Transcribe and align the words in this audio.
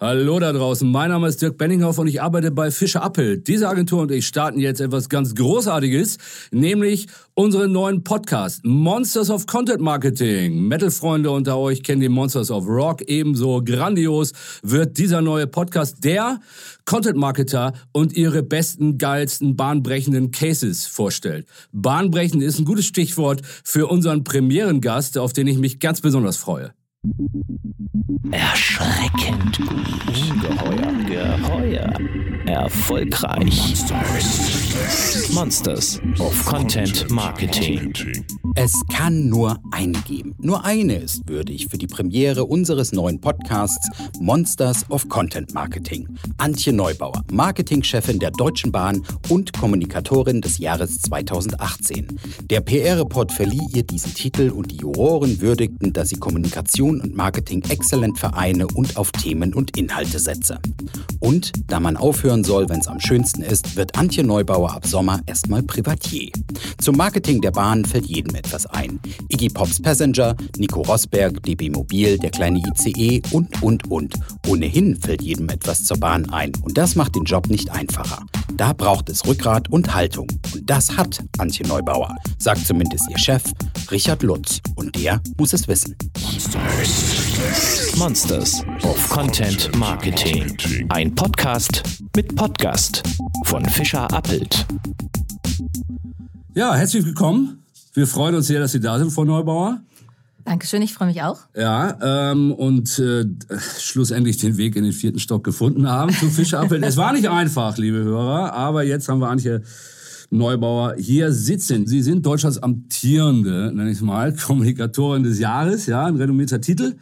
Hallo 0.00 0.40
da 0.40 0.52
draußen, 0.52 0.90
mein 0.90 1.10
Name 1.10 1.28
ist 1.28 1.40
Dirk 1.40 1.56
Benninghoff 1.56 1.98
und 1.98 2.08
ich 2.08 2.20
arbeite 2.20 2.50
bei 2.50 2.72
Fischer 2.72 3.00
Appel. 3.00 3.38
Diese 3.38 3.68
Agentur 3.68 4.02
und 4.02 4.10
ich 4.10 4.26
starten 4.26 4.58
jetzt 4.58 4.80
etwas 4.80 5.08
ganz 5.08 5.36
Großartiges, 5.36 6.18
nämlich 6.50 7.06
unseren 7.34 7.70
neuen 7.70 8.02
Podcast 8.02 8.64
Monsters 8.64 9.30
of 9.30 9.46
Content 9.46 9.80
Marketing. 9.80 10.66
Metal-Freunde 10.66 11.30
unter 11.30 11.56
euch 11.56 11.84
kennen 11.84 12.00
die 12.00 12.08
Monsters 12.08 12.50
of 12.50 12.66
Rock. 12.66 13.02
Ebenso 13.02 13.62
grandios 13.64 14.32
wird 14.64 14.98
dieser 14.98 15.22
neue 15.22 15.46
Podcast 15.46 16.02
der 16.02 16.40
Content-Marketer 16.86 17.72
und 17.92 18.14
ihre 18.16 18.42
besten, 18.42 18.98
geilsten, 18.98 19.54
bahnbrechenden 19.54 20.32
Cases 20.32 20.86
vorstellt. 20.86 21.46
Bahnbrechend 21.70 22.42
ist 22.42 22.58
ein 22.58 22.64
gutes 22.64 22.86
Stichwort 22.86 23.42
für 23.62 23.86
unseren 23.86 24.24
Premierengast, 24.24 25.16
auf 25.18 25.32
den 25.32 25.46
ich 25.46 25.56
mich 25.56 25.78
ganz 25.78 26.00
besonders 26.00 26.36
freue. 26.36 26.74
Erschreckend 28.30 29.58
gut. 29.58 30.30
Ungeheuer. 30.30 31.38
Geheuer. 31.38 31.92
Erfolgreich. 32.46 33.44
Monsters 33.44 34.63
of 36.20 36.44
Content 36.46 37.10
Marketing. 37.10 37.92
Es 38.56 38.72
kann 38.92 39.28
nur 39.28 39.58
eine 39.72 39.98
geben. 40.02 40.34
Nur 40.38 40.64
eine 40.64 40.96
ist 40.96 41.28
würdig 41.28 41.68
für 41.68 41.78
die 41.78 41.86
Premiere 41.86 42.44
unseres 42.44 42.92
neuen 42.92 43.20
Podcasts 43.20 43.88
Monsters 44.20 44.88
of 44.90 45.08
Content 45.08 45.54
Marketing. 45.54 46.08
Antje 46.38 46.72
Neubauer, 46.72 47.22
Marketingchefin 47.32 48.18
der 48.18 48.30
Deutschen 48.30 48.72
Bahn 48.72 49.02
und 49.28 49.52
Kommunikatorin 49.52 50.40
des 50.40 50.58
Jahres 50.58 51.00
2018. 51.02 52.18
Der 52.50 52.60
PR-Report 52.60 53.32
verlieh 53.32 53.66
ihr 53.74 53.82
diesen 53.82 54.14
Titel 54.14 54.50
und 54.50 54.70
die 54.70 54.76
Juroren 54.76 55.40
würdigten, 55.40 55.92
dass 55.92 56.10
sie 56.10 56.16
Kommunikation 56.16 57.00
und 57.00 57.16
Marketing 57.16 57.62
exzellent 57.68 58.18
vereine 58.18 58.66
und 58.68 58.96
auf 58.96 59.10
Themen 59.12 59.52
und 59.52 59.76
Inhalte 59.76 60.18
setze. 60.18 60.58
Und 61.20 61.52
da 61.68 61.80
man 61.80 61.96
aufhören 61.96 62.44
soll, 62.44 62.68
wenn 62.68 62.80
es 62.80 62.88
am 62.88 63.00
schönsten 63.00 63.42
ist, 63.42 63.76
wird 63.76 63.96
Antje 63.96 64.22
Neubauer 64.22 64.63
ab 64.72 64.86
Sommer 64.86 65.20
erstmal 65.26 65.62
Privatier. 65.62 66.30
Zum 66.78 66.96
Marketing 66.96 67.40
der 67.40 67.50
Bahn 67.50 67.84
fällt 67.84 68.06
jedem 68.06 68.34
etwas 68.34 68.66
ein. 68.66 69.00
Iggy 69.28 69.48
Pops 69.48 69.80
Passenger, 69.80 70.36
Nico 70.56 70.82
Rosberg, 70.82 71.42
DB 71.42 71.70
Mobil, 71.70 72.18
der 72.18 72.30
kleine 72.30 72.60
ICE 72.60 73.22
und, 73.32 73.62
und, 73.62 73.90
und. 73.90 74.14
Ohnehin 74.46 74.96
fällt 74.96 75.22
jedem 75.22 75.48
etwas 75.48 75.84
zur 75.84 75.98
Bahn 75.98 76.30
ein 76.30 76.52
und 76.62 76.78
das 76.78 76.94
macht 76.94 77.16
den 77.16 77.24
Job 77.24 77.48
nicht 77.48 77.70
einfacher. 77.70 78.24
Da 78.52 78.72
braucht 78.72 79.08
es 79.08 79.26
Rückgrat 79.26 79.68
und 79.70 79.94
Haltung. 79.94 80.28
Und 80.52 80.68
das 80.68 80.96
hat 80.96 81.18
Antje 81.38 81.66
Neubauer, 81.66 82.14
sagt 82.38 82.66
zumindest 82.66 83.08
ihr 83.10 83.18
Chef 83.18 83.42
Richard 83.90 84.22
Lutz. 84.22 84.60
Und 84.76 84.94
der 84.96 85.20
muss 85.38 85.52
es 85.52 85.66
wissen. 85.66 85.96
Monsters 87.96 88.62
of 88.82 89.08
Content 89.08 89.74
Marketing. 89.76 90.56
Ein 90.90 91.14
Podcast 91.14 91.82
mit 92.14 92.34
Podcast 92.36 93.02
von 93.44 93.64
Fischer 93.64 94.12
Appelt. 94.12 94.66
Ja, 96.54 96.74
herzlich 96.74 97.04
willkommen. 97.04 97.64
Wir 97.94 98.06
freuen 98.06 98.34
uns 98.34 98.46
sehr, 98.46 98.60
dass 98.60 98.72
Sie 98.72 98.80
da 98.80 98.98
sind, 98.98 99.10
Frau 99.10 99.24
Neubauer. 99.24 99.80
Dankeschön, 100.44 100.82
ich 100.82 100.92
freue 100.92 101.08
mich 101.08 101.22
auch. 101.22 101.40
Ja, 101.56 102.32
ähm, 102.32 102.52
und 102.52 102.98
äh, 102.98 103.24
schlussendlich 103.78 104.36
den 104.36 104.58
Weg 104.58 104.76
in 104.76 104.84
den 104.84 104.92
vierten 104.92 105.18
Stock 105.18 105.42
gefunden 105.42 105.88
haben 105.88 106.12
zu 106.12 106.28
Fischerappeln. 106.28 106.82
es 106.82 106.98
war 106.98 107.14
nicht 107.14 107.28
einfach, 107.28 107.78
liebe 107.78 107.98
Hörer, 108.04 108.52
aber 108.52 108.84
jetzt 108.84 109.08
haben 109.08 109.20
wir 109.20 109.28
Antje 109.28 109.62
Neubauer 110.30 110.96
hier 110.98 111.32
sitzen. 111.32 111.86
Sie 111.86 112.02
sind 112.02 112.26
Deutschlands 112.26 112.58
amtierende, 112.58 113.72
nenne 113.74 113.90
ich 113.90 113.98
es 113.98 114.02
mal, 114.02 114.34
Kommunikatorin 114.46 115.22
des 115.22 115.38
Jahres, 115.38 115.86
ja, 115.86 116.04
ein 116.04 116.16
renommierter 116.16 116.60
Titel. 116.60 116.96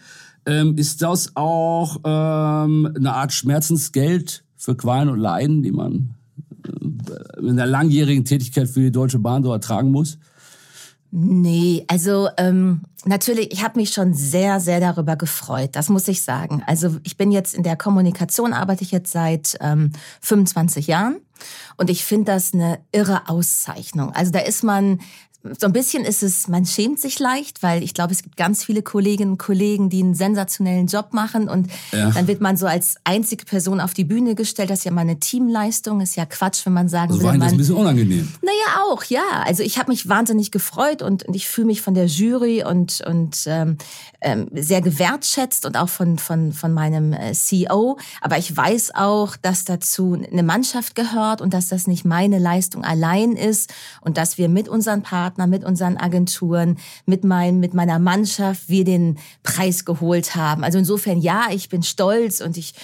Ähm, 0.46 0.76
ist 0.76 1.02
das 1.02 1.32
auch 1.34 1.96
ähm, 2.04 2.92
eine 2.94 3.12
Art 3.12 3.32
Schmerzensgeld 3.32 4.44
für 4.56 4.76
Qualen 4.76 5.08
und 5.08 5.18
Leiden, 5.18 5.62
die 5.62 5.72
man 5.72 6.14
äh, 6.64 7.40
in 7.40 7.56
der 7.56 7.66
langjährigen 7.66 8.24
Tätigkeit 8.24 8.68
für 8.68 8.80
die 8.80 8.92
Deutsche 8.92 9.18
Bahn 9.18 9.42
so 9.42 9.52
ertragen 9.52 9.90
muss? 9.90 10.18
Nee, 11.14 11.84
also 11.88 12.30
ähm, 12.38 12.80
natürlich, 13.04 13.52
ich 13.52 13.62
habe 13.62 13.78
mich 13.78 13.90
schon 13.90 14.14
sehr, 14.14 14.60
sehr 14.60 14.80
darüber 14.80 15.14
gefreut, 15.14 15.76
das 15.76 15.90
muss 15.90 16.08
ich 16.08 16.22
sagen. 16.22 16.62
Also 16.66 16.96
ich 17.02 17.18
bin 17.18 17.30
jetzt 17.30 17.54
in 17.54 17.62
der 17.62 17.76
Kommunikation, 17.76 18.54
arbeite 18.54 18.82
ich 18.82 18.92
jetzt 18.92 19.12
seit 19.12 19.58
ähm, 19.60 19.92
25 20.22 20.86
Jahren 20.86 21.16
und 21.76 21.90
ich 21.90 22.06
finde 22.06 22.32
das 22.32 22.54
eine 22.54 22.78
irre 22.92 23.28
Auszeichnung. 23.28 24.14
Also 24.14 24.32
da 24.32 24.38
ist 24.38 24.64
man 24.64 25.00
so 25.58 25.66
ein 25.66 25.72
bisschen 25.72 26.04
ist 26.04 26.22
es, 26.22 26.46
man 26.46 26.64
schämt 26.64 27.00
sich 27.00 27.18
leicht, 27.18 27.62
weil 27.62 27.82
ich 27.82 27.94
glaube, 27.94 28.12
es 28.12 28.22
gibt 28.22 28.36
ganz 28.36 28.64
viele 28.64 28.82
Kolleginnen 28.82 29.32
und 29.32 29.38
Kollegen, 29.38 29.90
die 29.90 30.02
einen 30.02 30.14
sensationellen 30.14 30.86
Job 30.86 31.12
machen 31.12 31.48
und 31.48 31.68
ja. 31.90 32.10
dann 32.10 32.28
wird 32.28 32.40
man 32.40 32.56
so 32.56 32.66
als 32.66 32.96
einzige 33.02 33.44
Person 33.44 33.80
auf 33.80 33.92
die 33.92 34.04
Bühne 34.04 34.36
gestellt. 34.36 34.70
Das 34.70 34.80
ist 34.80 34.84
ja 34.84 34.92
mal 34.92 35.00
eine 35.00 35.18
Teamleistung, 35.18 36.00
ist 36.00 36.14
ja 36.14 36.26
Quatsch, 36.26 36.64
wenn 36.64 36.72
man 36.72 36.88
sagen 36.88 37.12
also 37.12 37.24
will. 37.24 37.32
Man, 37.32 37.40
das 37.40 37.52
ein 37.52 37.58
bisschen 37.58 37.74
unangenehm. 37.74 38.32
Naja, 38.40 38.84
auch, 38.86 39.02
ja. 39.04 39.24
Also 39.44 39.64
ich 39.64 39.78
habe 39.78 39.90
mich 39.90 40.08
wahnsinnig 40.08 40.52
gefreut 40.52 41.02
und, 41.02 41.24
und 41.24 41.34
ich 41.34 41.48
fühle 41.48 41.66
mich 41.66 41.82
von 41.82 41.94
der 41.94 42.06
Jury 42.06 42.64
und, 42.64 43.02
und 43.04 43.42
ähm, 43.46 43.78
ähm, 44.20 44.48
sehr 44.52 44.80
gewertschätzt 44.80 45.66
und 45.66 45.76
auch 45.76 45.88
von, 45.88 46.18
von, 46.18 46.52
von 46.52 46.72
meinem 46.72 47.12
äh, 47.12 47.32
CEO. 47.32 47.98
Aber 48.20 48.38
ich 48.38 48.56
weiß 48.56 48.94
auch, 48.94 49.36
dass 49.36 49.64
dazu 49.64 50.16
eine 50.30 50.44
Mannschaft 50.44 50.94
gehört 50.94 51.40
und 51.40 51.52
dass 51.52 51.66
das 51.66 51.88
nicht 51.88 52.04
meine 52.04 52.38
Leistung 52.38 52.84
allein 52.84 53.32
ist 53.32 53.72
und 54.02 54.16
dass 54.16 54.38
wir 54.38 54.48
mit 54.48 54.68
unseren 54.68 55.02
Partnern 55.02 55.31
Partner, 55.32 55.46
mit 55.46 55.64
unseren 55.64 55.96
Agenturen, 55.96 56.76
mit, 57.06 57.24
mein, 57.24 57.58
mit 57.60 57.74
meiner 57.74 57.98
Mannschaft 57.98 58.68
wir 58.68 58.84
den 58.84 59.18
Preis 59.42 59.84
geholt 59.84 60.36
haben. 60.36 60.64
Also 60.64 60.78
insofern, 60.78 61.20
ja, 61.20 61.46
ich 61.52 61.68
bin 61.68 61.82
stolz 61.82 62.40
und 62.40 62.56
ich 62.56 62.74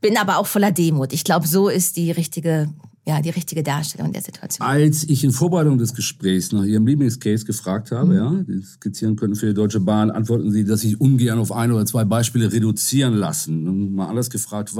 bin 0.00 0.16
aber 0.18 0.38
auch 0.38 0.46
voller 0.46 0.72
Demut. 0.72 1.12
Ich 1.12 1.24
glaube, 1.24 1.46
so 1.46 1.68
ist 1.68 1.96
die 1.96 2.10
richtige 2.10 2.68
ja, 3.08 3.22
die 3.22 3.30
richtige 3.30 3.62
Darstellung 3.62 4.12
der 4.12 4.20
Situation. 4.20 4.66
Als 4.66 5.04
ich 5.04 5.22
in 5.22 5.30
Vorbereitung 5.30 5.78
des 5.78 5.94
Gesprächs 5.94 6.50
nach 6.50 6.64
Ihrem 6.64 6.88
Lieblingscase 6.88 7.44
gefragt 7.44 7.92
habe, 7.92 8.14
mhm. 8.14 8.16
ja, 8.16 8.42
die 8.42 8.60
skizzieren 8.62 9.14
können 9.14 9.36
für 9.36 9.46
die 9.46 9.54
Deutsche 9.54 9.78
Bahn, 9.78 10.10
antworten 10.10 10.50
Sie, 10.50 10.64
dass 10.64 10.80
Sie 10.80 10.96
ungern 10.96 11.38
auf 11.38 11.52
ein 11.52 11.70
oder 11.70 11.86
zwei 11.86 12.04
Beispiele 12.04 12.52
reduzieren 12.52 13.14
lassen. 13.14 13.68
Und 13.68 13.94
mal 13.94 14.08
anders 14.08 14.28
gefragt, 14.28 14.72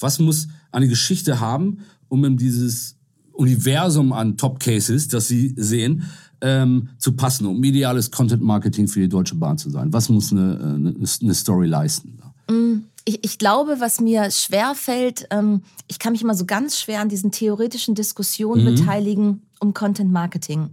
was 0.00 0.18
muss 0.18 0.48
eine 0.72 0.88
Geschichte 0.88 1.40
haben, 1.40 1.80
um 2.08 2.24
in 2.24 2.38
dieses 2.38 2.96
Universum 3.34 4.12
an 4.12 4.36
Top 4.36 4.60
Cases, 4.60 5.08
das 5.08 5.28
Sie 5.28 5.54
sehen, 5.56 6.04
ähm, 6.40 6.90
zu 6.98 7.12
passen, 7.12 7.46
um 7.46 7.62
ideales 7.64 8.10
Content 8.10 8.42
Marketing 8.42 8.88
für 8.88 9.00
die 9.00 9.08
Deutsche 9.08 9.34
Bahn 9.34 9.58
zu 9.58 9.70
sein? 9.70 9.92
Was 9.92 10.08
muss 10.08 10.32
eine, 10.32 10.58
eine, 10.60 10.94
eine 11.22 11.34
Story 11.34 11.66
leisten? 11.66 12.18
Mm, 12.48 12.84
ich, 13.04 13.24
ich, 13.24 13.38
glaube, 13.38 13.76
was 13.80 14.00
mir 14.00 14.30
schwer 14.30 14.74
fällt, 14.74 15.26
ähm, 15.30 15.62
ich 15.88 15.98
kann 15.98 16.12
mich 16.12 16.22
immer 16.22 16.34
so 16.34 16.44
ganz 16.44 16.78
schwer 16.78 17.00
an 17.00 17.08
diesen 17.08 17.32
theoretischen 17.32 17.94
Diskussionen 17.94 18.64
mhm. 18.64 18.76
beteiligen 18.76 19.42
um 19.60 19.74
Content 19.74 20.12
Marketing. 20.12 20.70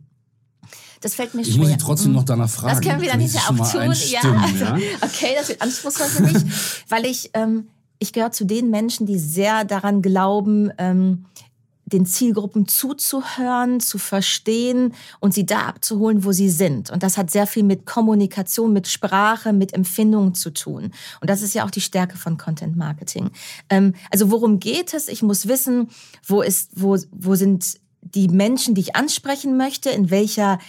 Das 0.99 1.15
fällt 1.15 1.33
mir 1.33 1.41
ich 1.41 1.47
schwer. 1.47 1.55
Ich 1.55 1.59
muss 1.59 1.69
Sie 1.69 1.77
trotzdem 1.77 2.11
noch 2.11 2.23
danach 2.23 2.49
fragen. 2.49 2.75
Das 2.75 2.85
können 2.85 3.01
wir 3.01 3.09
dann 3.09 3.19
hinterher 3.19 3.49
auch 3.49 3.71
tun. 3.71 3.81
Ja, 3.81 4.41
also, 4.43 4.65
ja, 4.65 4.77
okay, 5.01 5.33
das 5.37 5.49
wird 5.49 5.61
anspruchsvoll 5.61 6.07
für 6.07 6.23
mich, 6.23 6.43
weil 6.89 7.05
ich, 7.05 7.31
ähm, 7.33 7.67
ich 7.97 8.13
gehöre 8.13 8.31
zu 8.31 8.45
den 8.45 8.69
Menschen, 8.69 9.07
die 9.07 9.17
sehr 9.17 9.63
daran 9.65 10.01
glauben, 10.01 10.71
ähm, 10.77 11.25
den 11.91 12.05
Zielgruppen 12.05 12.67
zuzuhören, 12.67 13.79
zu 13.79 13.97
verstehen 13.97 14.93
und 15.19 15.33
sie 15.33 15.45
da 15.45 15.61
abzuholen, 15.63 16.23
wo 16.23 16.31
sie 16.31 16.49
sind. 16.49 16.89
Und 16.89 17.03
das 17.03 17.17
hat 17.17 17.31
sehr 17.31 17.47
viel 17.47 17.63
mit 17.63 17.85
Kommunikation, 17.85 18.73
mit 18.73 18.87
Sprache, 18.87 19.53
mit 19.53 19.73
Empfindungen 19.73 20.33
zu 20.33 20.51
tun. 20.51 20.91
Und 21.19 21.29
das 21.29 21.41
ist 21.41 21.53
ja 21.53 21.65
auch 21.65 21.71
die 21.71 21.81
Stärke 21.81 22.17
von 22.17 22.37
Content 22.37 22.75
Marketing. 22.75 23.31
Ähm, 23.69 23.93
also 24.09 24.31
worum 24.31 24.59
geht 24.59 24.93
es? 24.93 25.07
Ich 25.07 25.21
muss 25.21 25.47
wissen, 25.47 25.89
wo 26.25 26.41
ist, 26.41 26.71
wo, 26.75 26.97
wo 27.11 27.35
sind 27.35 27.79
die 28.01 28.27
Menschen, 28.27 28.75
die 28.75 28.81
ich 28.81 28.95
ansprechen 28.95 29.57
möchte, 29.57 29.89
in 29.89 30.09
welcher, 30.09 30.59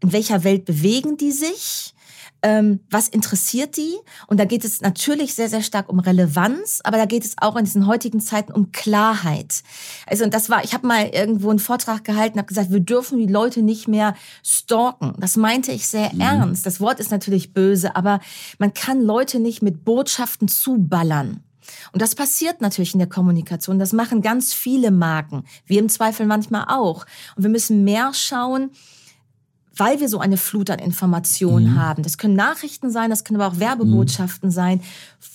in 0.00 0.12
welcher 0.12 0.44
Welt 0.44 0.64
bewegen 0.64 1.16
die 1.16 1.32
sich? 1.32 1.94
Ähm, 2.42 2.80
was 2.90 3.08
interessiert 3.08 3.76
die? 3.76 3.96
Und 4.26 4.38
da 4.38 4.44
geht 4.44 4.64
es 4.64 4.80
natürlich 4.80 5.34
sehr, 5.34 5.48
sehr 5.48 5.62
stark 5.62 5.88
um 5.88 5.98
Relevanz, 5.98 6.80
aber 6.84 6.96
da 6.96 7.04
geht 7.04 7.24
es 7.24 7.34
auch 7.38 7.56
in 7.56 7.64
diesen 7.64 7.86
heutigen 7.86 8.20
Zeiten 8.20 8.52
um 8.52 8.72
Klarheit. 8.72 9.62
Also 10.06 10.24
und 10.24 10.34
das 10.34 10.48
war, 10.48 10.62
ich 10.64 10.74
habe 10.74 10.86
mal 10.86 11.06
irgendwo 11.06 11.50
einen 11.50 11.58
Vortrag 11.58 12.04
gehalten, 12.04 12.38
habe 12.38 12.48
gesagt, 12.48 12.70
wir 12.70 12.80
dürfen 12.80 13.18
die 13.18 13.26
Leute 13.32 13.62
nicht 13.62 13.88
mehr 13.88 14.14
stalken. 14.44 15.14
Das 15.18 15.36
meinte 15.36 15.72
ich 15.72 15.88
sehr 15.88 16.12
mhm. 16.14 16.20
ernst. 16.20 16.66
Das 16.66 16.80
Wort 16.80 17.00
ist 17.00 17.10
natürlich 17.10 17.52
böse, 17.52 17.96
aber 17.96 18.20
man 18.58 18.74
kann 18.74 19.00
Leute 19.00 19.40
nicht 19.40 19.62
mit 19.62 19.84
Botschaften 19.84 20.48
zuballern. 20.48 21.42
Und 21.92 22.00
das 22.02 22.14
passiert 22.14 22.60
natürlich 22.60 22.94
in 22.94 22.98
der 22.98 23.08
Kommunikation. 23.08 23.78
Das 23.78 23.92
machen 23.92 24.22
ganz 24.22 24.54
viele 24.54 24.90
Marken. 24.90 25.44
Wir 25.66 25.80
im 25.80 25.88
Zweifel 25.88 26.26
manchmal 26.26 26.64
auch. 26.68 27.04
Und 27.36 27.42
wir 27.42 27.50
müssen 27.50 27.84
mehr 27.84 28.12
schauen, 28.14 28.70
weil 29.78 30.00
wir 30.00 30.08
so 30.08 30.18
eine 30.18 30.36
Flut 30.36 30.68
an 30.70 30.78
Informationen 30.78 31.72
mhm. 31.72 31.80
haben. 31.80 32.02
Das 32.02 32.18
können 32.18 32.34
Nachrichten 32.34 32.90
sein, 32.90 33.10
das 33.10 33.24
können 33.24 33.40
aber 33.40 33.54
auch 33.54 33.60
Werbebotschaften 33.60 34.50
mhm. 34.50 34.52
sein. 34.52 34.80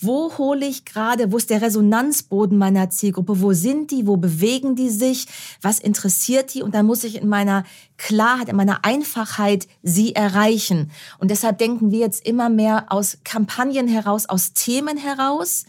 Wo 0.00 0.36
hole 0.38 0.66
ich 0.66 0.84
gerade, 0.84 1.32
wo 1.32 1.36
ist 1.36 1.50
der 1.50 1.62
Resonanzboden 1.62 2.56
meiner 2.56 2.90
Zielgruppe? 2.90 3.40
Wo 3.40 3.52
sind 3.52 3.90
die? 3.90 4.06
Wo 4.06 4.16
bewegen 4.16 4.76
die 4.76 4.90
sich? 4.90 5.26
Was 5.62 5.78
interessiert 5.78 6.54
die? 6.54 6.62
Und 6.62 6.74
dann 6.74 6.86
muss 6.86 7.04
ich 7.04 7.20
in 7.20 7.28
meiner 7.28 7.64
Klarheit, 7.96 8.48
in 8.48 8.56
meiner 8.56 8.84
Einfachheit 8.84 9.66
sie 9.82 10.14
erreichen. 10.14 10.90
Und 11.18 11.30
deshalb 11.30 11.58
denken 11.58 11.90
wir 11.90 11.98
jetzt 11.98 12.26
immer 12.26 12.48
mehr 12.48 12.92
aus 12.92 13.18
Kampagnen 13.24 13.88
heraus, 13.88 14.26
aus 14.26 14.52
Themen 14.52 14.96
heraus 14.96 15.64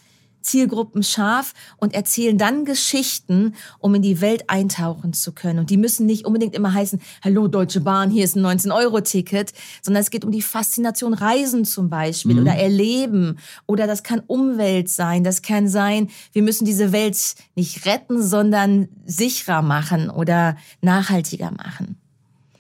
Zielgruppen 0.45 1.03
scharf 1.03 1.53
und 1.77 1.93
erzählen 1.93 2.37
dann 2.37 2.65
Geschichten, 2.65 3.55
um 3.79 3.95
in 3.95 4.01
die 4.01 4.21
Welt 4.21 4.49
eintauchen 4.49 5.13
zu 5.13 5.31
können. 5.31 5.59
Und 5.59 5.69
die 5.69 5.77
müssen 5.77 6.05
nicht 6.05 6.25
unbedingt 6.25 6.55
immer 6.55 6.73
heißen, 6.73 6.99
hallo 7.23 7.47
Deutsche 7.47 7.81
Bahn, 7.81 8.11
hier 8.11 8.23
ist 8.23 8.35
ein 8.35 8.45
19-Euro-Ticket, 8.45 9.53
sondern 9.81 10.01
es 10.01 10.11
geht 10.11 10.23
um 10.23 10.31
die 10.31 10.41
Faszination 10.41 11.13
Reisen 11.13 11.65
zum 11.65 11.89
Beispiel 11.89 12.35
mhm. 12.35 12.41
oder 12.41 12.53
Erleben 12.53 13.37
oder 13.65 13.87
das 13.87 14.03
kann 14.03 14.21
Umwelt 14.27 14.89
sein, 14.89 15.23
das 15.23 15.41
kann 15.41 15.67
sein, 15.67 16.09
wir 16.31 16.43
müssen 16.43 16.65
diese 16.65 16.91
Welt 16.91 17.17
nicht 17.55 17.85
retten, 17.85 18.21
sondern 18.21 18.87
sicherer 19.05 19.61
machen 19.61 20.09
oder 20.09 20.57
nachhaltiger 20.81 21.51
machen. 21.51 21.97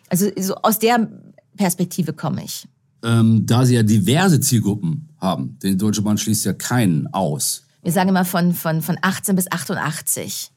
Also 0.09 0.29
so 0.39 0.55
aus 0.55 0.79
der 0.79 1.09
Perspektive 1.57 2.13
komme 2.13 2.43
ich. 2.43 2.67
Ähm, 3.03 3.45
da 3.45 3.65
Sie 3.65 3.75
ja 3.75 3.83
diverse 3.83 4.39
Zielgruppen 4.39 5.09
haben, 5.19 5.57
die 5.61 5.77
Deutsche 5.77 6.01
Bahn 6.01 6.17
schließt 6.17 6.45
ja 6.45 6.53
keinen 6.53 7.07
aus. 7.13 7.64
Wir 7.85 7.91
sagen 7.91 8.09
immer 8.09 8.25
von, 8.25 8.51
von, 8.53 8.81
von 8.81 8.97
18 8.99 9.35
bis 9.35 9.51
88. 9.51 10.49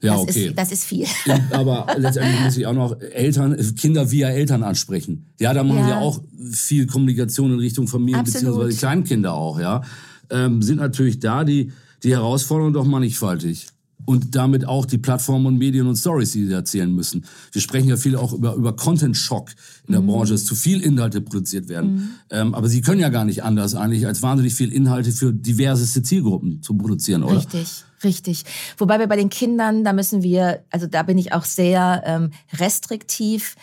Ja, 0.00 0.12
das 0.12 0.22
okay. 0.22 0.46
Ist, 0.46 0.56
das 0.56 0.70
ist 0.70 0.84
viel. 0.84 1.04
Aber 1.50 1.88
letztendlich 1.98 2.40
muss 2.40 2.56
ich 2.56 2.66
auch 2.68 2.72
noch 2.72 3.00
Eltern, 3.00 3.56
Kinder 3.74 4.12
via 4.12 4.28
Eltern 4.28 4.62
ansprechen. 4.62 5.26
Ja, 5.40 5.52
da 5.52 5.64
machen 5.64 5.80
ja. 5.80 5.88
wir 5.88 5.98
auch 5.98 6.22
viel 6.52 6.86
Kommunikation 6.86 7.52
in 7.52 7.58
Richtung 7.58 7.88
Familie, 7.88 8.22
beziehungsweise 8.22 8.78
Kleinkinder 8.78 9.34
auch, 9.34 9.58
ja. 9.58 9.82
Ähm, 10.30 10.62
sind 10.62 10.76
natürlich 10.76 11.18
da 11.18 11.42
die, 11.42 11.72
die 12.04 12.12
Herausforderungen 12.12 12.74
doch 12.74 12.84
mannigfaltig 12.84 13.66
und 14.06 14.34
damit 14.34 14.66
auch 14.66 14.86
die 14.86 14.98
Plattformen 14.98 15.44
und 15.44 15.58
Medien 15.58 15.86
und 15.86 15.96
Stories, 15.96 16.32
die 16.32 16.46
sie 16.46 16.52
erzählen 16.52 16.90
müssen. 16.90 17.26
Wir 17.52 17.60
sprechen 17.60 17.88
ja 17.88 17.96
viel 17.96 18.16
auch 18.16 18.32
über, 18.32 18.54
über 18.54 18.74
Content-Shock 18.74 19.50
in 19.86 19.92
der 19.92 20.00
mhm. 20.00 20.06
Branche, 20.06 20.32
dass 20.32 20.46
zu 20.46 20.54
viel 20.54 20.80
Inhalte 20.80 21.20
produziert 21.20 21.68
werden. 21.68 21.94
Mhm. 21.94 22.10
Ähm, 22.30 22.54
aber 22.54 22.68
sie 22.68 22.80
können 22.80 23.00
ja 23.00 23.10
gar 23.10 23.24
nicht 23.24 23.42
anders 23.42 23.74
eigentlich, 23.74 24.06
als 24.06 24.22
wahnsinnig 24.22 24.54
viel 24.54 24.72
Inhalte 24.72 25.12
für 25.12 25.32
diverseste 25.32 26.02
Zielgruppen 26.02 26.62
zu 26.62 26.74
produzieren, 26.74 27.22
oder? 27.22 27.36
Richtig. 27.36 27.84
Richtig. 28.04 28.44
Wobei 28.76 28.98
wir 28.98 29.06
bei 29.06 29.16
den 29.16 29.30
Kindern, 29.30 29.82
da 29.82 29.92
müssen 29.92 30.22
wir, 30.22 30.62
also 30.70 30.86
da 30.86 31.02
bin 31.02 31.18
ich 31.18 31.32
auch 31.32 31.44
sehr 31.44 32.02
ähm, 32.04 32.30
restriktiv. 32.58 33.56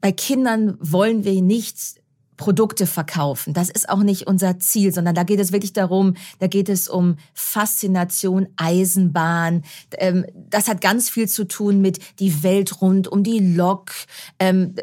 Bei 0.00 0.12
Kindern 0.12 0.76
wollen 0.80 1.24
wir 1.24 1.42
nichts 1.42 1.96
Produkte 2.36 2.86
verkaufen. 2.86 3.54
Das 3.54 3.70
ist 3.70 3.88
auch 3.88 4.02
nicht 4.02 4.26
unser 4.26 4.58
Ziel, 4.58 4.92
sondern 4.92 5.14
da 5.14 5.22
geht 5.22 5.40
es 5.40 5.52
wirklich 5.52 5.72
darum, 5.72 6.14
da 6.38 6.46
geht 6.46 6.68
es 6.68 6.88
um 6.88 7.16
Faszination, 7.34 8.48
Eisenbahn. 8.56 9.62
Ähm, 9.98 10.26
das 10.50 10.68
hat 10.68 10.80
ganz 10.80 11.08
viel 11.08 11.28
zu 11.28 11.44
tun 11.44 11.80
mit 11.80 11.98
die 12.18 12.42
Welt 12.42 12.80
rund 12.80 13.08
um 13.08 13.22
die 13.22 13.38
Lok, 13.38 13.92
ähm, 14.38 14.74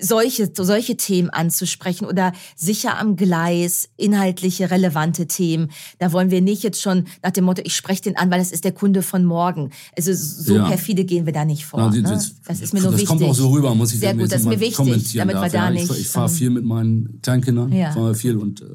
solche, 0.00 0.50
solche 0.54 0.96
Themen 0.96 1.30
anzusprechen 1.30 2.06
oder 2.06 2.32
sicher 2.56 2.98
am 2.98 3.16
Gleis, 3.16 3.88
inhaltliche, 3.96 4.70
relevante 4.70 5.26
Themen. 5.26 5.70
Da 5.98 6.12
wollen 6.12 6.30
wir 6.30 6.40
nicht 6.40 6.62
jetzt 6.62 6.80
schon 6.80 7.06
nach 7.22 7.32
dem 7.32 7.44
Motto, 7.44 7.62
ich 7.64 7.74
spreche 7.74 8.02
den 8.02 8.16
an, 8.16 8.30
weil 8.30 8.38
das 8.38 8.52
ist 8.52 8.64
der 8.64 8.72
Kunde 8.72 9.02
von 9.02 9.24
morgen. 9.24 9.70
Also 9.96 10.12
so 10.14 10.56
ja. 10.56 10.68
perfide 10.68 11.04
gehen 11.04 11.26
wir 11.26 11.32
da 11.32 11.44
nicht 11.44 11.66
vor. 11.66 11.80
Na, 11.80 11.90
die, 11.90 12.02
ne? 12.02 12.20
Das 12.46 12.60
ist 12.60 12.72
mir 12.72 12.80
nur 12.80 12.92
das 12.92 13.00
wichtig. 13.00 13.08
Das 13.08 13.18
kommt 13.18 13.30
auch 13.30 13.34
so 13.34 13.48
rüber, 13.50 13.74
muss 13.74 13.92
ich 13.92 14.00
Sehr 14.00 14.14
gut, 14.14 14.30
das 14.30 14.42
ist 14.42 14.46
mir 14.46 14.60
wichtig, 14.60 15.12
damit 15.14 15.34
wir 15.34 15.48
da 15.48 15.64
ja, 15.64 15.70
nicht... 15.70 15.90
Ich, 15.90 16.00
ich 16.00 16.08
fahre 16.08 16.28
viel 16.28 16.50
mit 16.50 16.64
meinen 16.64 16.99
Kleinkindern, 17.22 17.72
ja. 17.72 17.92
fahren 17.92 18.06
wir 18.06 18.14
viel 18.14 18.36
und 18.36 18.60
äh, 18.60 18.66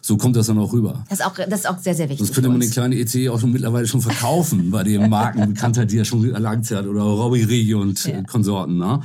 so 0.00 0.16
kommt 0.16 0.36
das 0.36 0.46
dann 0.46 0.58
auch 0.58 0.72
rüber. 0.72 1.04
Das 1.08 1.20
ist 1.20 1.26
auch, 1.26 1.34
das 1.34 1.60
ist 1.60 1.68
auch 1.68 1.78
sehr, 1.78 1.94
sehr 1.94 2.08
wichtig. 2.08 2.26
Sonst 2.26 2.34
könnte 2.34 2.50
man 2.50 2.60
den 2.60 2.70
kleinen 2.70 2.92
EC 2.92 3.28
auch 3.28 3.40
schon 3.40 3.52
mittlerweile 3.52 3.86
schon 3.86 4.00
verkaufen 4.00 4.70
bei 4.72 4.82
den 4.82 5.08
Markenbekanntheit, 5.08 5.90
die 5.90 5.98
er 5.98 6.04
schon 6.04 6.32
erlangt 6.32 6.70
hat 6.70 6.86
oder 6.86 7.02
Robbie 7.02 7.42
Rigi 7.42 7.74
und 7.74 8.04
ja. 8.04 8.22
Konsorten. 8.22 8.78
Ne? 8.78 9.00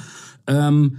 Ähm, 0.48 0.98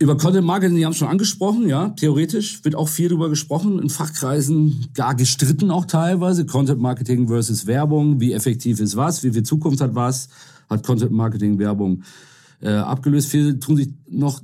über 0.00 0.16
Content 0.16 0.46
Marketing, 0.46 0.76
die 0.76 0.84
haben 0.84 0.92
es 0.92 0.98
schon 0.98 1.08
angesprochen, 1.08 1.68
ja, 1.68 1.88
theoretisch 1.90 2.64
wird 2.64 2.76
auch 2.76 2.88
viel 2.88 3.08
darüber 3.08 3.28
gesprochen, 3.28 3.80
in 3.80 3.90
Fachkreisen 3.90 4.88
gar 4.94 5.16
gestritten 5.16 5.72
auch 5.72 5.86
teilweise. 5.86 6.46
Content 6.46 6.80
Marketing 6.80 7.26
versus 7.26 7.66
Werbung, 7.66 8.20
wie 8.20 8.32
effektiv 8.32 8.78
ist 8.78 8.96
was, 8.96 9.24
wie 9.24 9.32
viel 9.32 9.42
Zukunft 9.42 9.80
hat 9.80 9.94
was, 9.94 10.28
hat 10.70 10.84
Content 10.84 11.10
Marketing 11.10 11.58
Werbung 11.58 12.04
äh, 12.60 12.70
abgelöst. 12.70 13.28
Viele 13.28 13.58
tun 13.58 13.76
sich 13.76 13.88
noch 14.08 14.40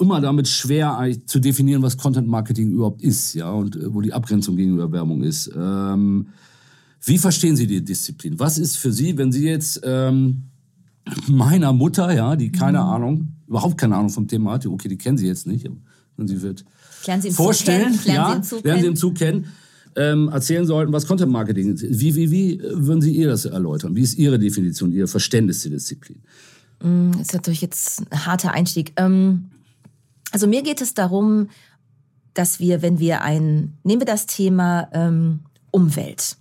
immer 0.00 0.20
damit 0.20 0.48
schwer 0.48 1.10
zu 1.26 1.38
definieren, 1.40 1.82
was 1.82 1.96
Content 1.96 2.28
Marketing 2.28 2.70
überhaupt 2.70 3.02
ist, 3.02 3.34
ja, 3.34 3.50
und 3.50 3.76
äh, 3.76 3.92
wo 3.92 4.00
die 4.00 4.12
Abgrenzung 4.12 4.56
gegenüber 4.56 4.90
Werbung 4.92 5.22
ist. 5.22 5.50
Ähm, 5.56 6.28
wie 7.04 7.18
verstehen 7.18 7.56
Sie 7.56 7.66
die 7.66 7.84
Disziplin? 7.84 8.38
Was 8.38 8.58
ist 8.58 8.76
für 8.76 8.92
Sie, 8.92 9.16
wenn 9.18 9.32
Sie 9.32 9.44
jetzt 9.44 9.80
ähm, 9.84 10.44
meiner 11.26 11.72
Mutter, 11.72 12.12
ja, 12.14 12.36
die 12.36 12.52
keine 12.52 12.78
mhm. 12.78 12.84
Ahnung, 12.84 13.28
überhaupt 13.46 13.78
keine 13.78 13.96
Ahnung 13.96 14.10
vom 14.10 14.28
Thema 14.28 14.52
hat, 14.52 14.66
okay, 14.66 14.88
die 14.88 14.98
kennen 14.98 15.18
Sie 15.18 15.26
jetzt 15.26 15.46
nicht, 15.46 15.68
und 16.16 16.28
sie 16.28 16.42
wird 16.42 16.64
vorstellen, 17.30 17.94
Zug 17.94 18.06
ja, 18.06 18.40
Sie 18.42 18.56
lernen 18.62 18.80
Sie 18.82 18.86
im 18.88 18.96
Zug 18.96 19.14
kennen, 19.14 19.46
ähm, 19.94 20.28
erzählen 20.28 20.66
sollten, 20.66 20.92
was 20.92 21.06
Content 21.06 21.30
Marketing 21.30 21.74
ist. 21.74 21.84
Wie, 21.88 22.14
wie, 22.14 22.30
wie 22.30 22.60
würden 22.60 23.00
Sie 23.00 23.12
ihr 23.12 23.28
das 23.28 23.44
erläutern? 23.44 23.94
Wie 23.94 24.02
ist 24.02 24.18
Ihre 24.18 24.38
Definition, 24.38 24.92
Ihr 24.92 25.06
Verständnis 25.06 25.62
der 25.62 25.72
Disziplin? 25.72 26.18
Mm, 26.82 27.12
das 27.12 27.22
ist 27.22 27.34
natürlich 27.34 27.62
jetzt 27.62 28.02
ein 28.10 28.26
harter 28.26 28.52
Einstieg. 28.52 28.92
Ähm 28.96 29.50
also 30.32 30.46
mir 30.46 30.62
geht 30.62 30.80
es 30.80 30.94
darum, 30.94 31.48
dass 32.34 32.60
wir, 32.60 32.82
wenn 32.82 32.98
wir 32.98 33.22
ein, 33.22 33.78
nehmen 33.82 34.00
wir 34.00 34.06
das 34.06 34.26
Thema 34.26 34.88
ähm, 34.92 35.40
Umwelt 35.70 36.36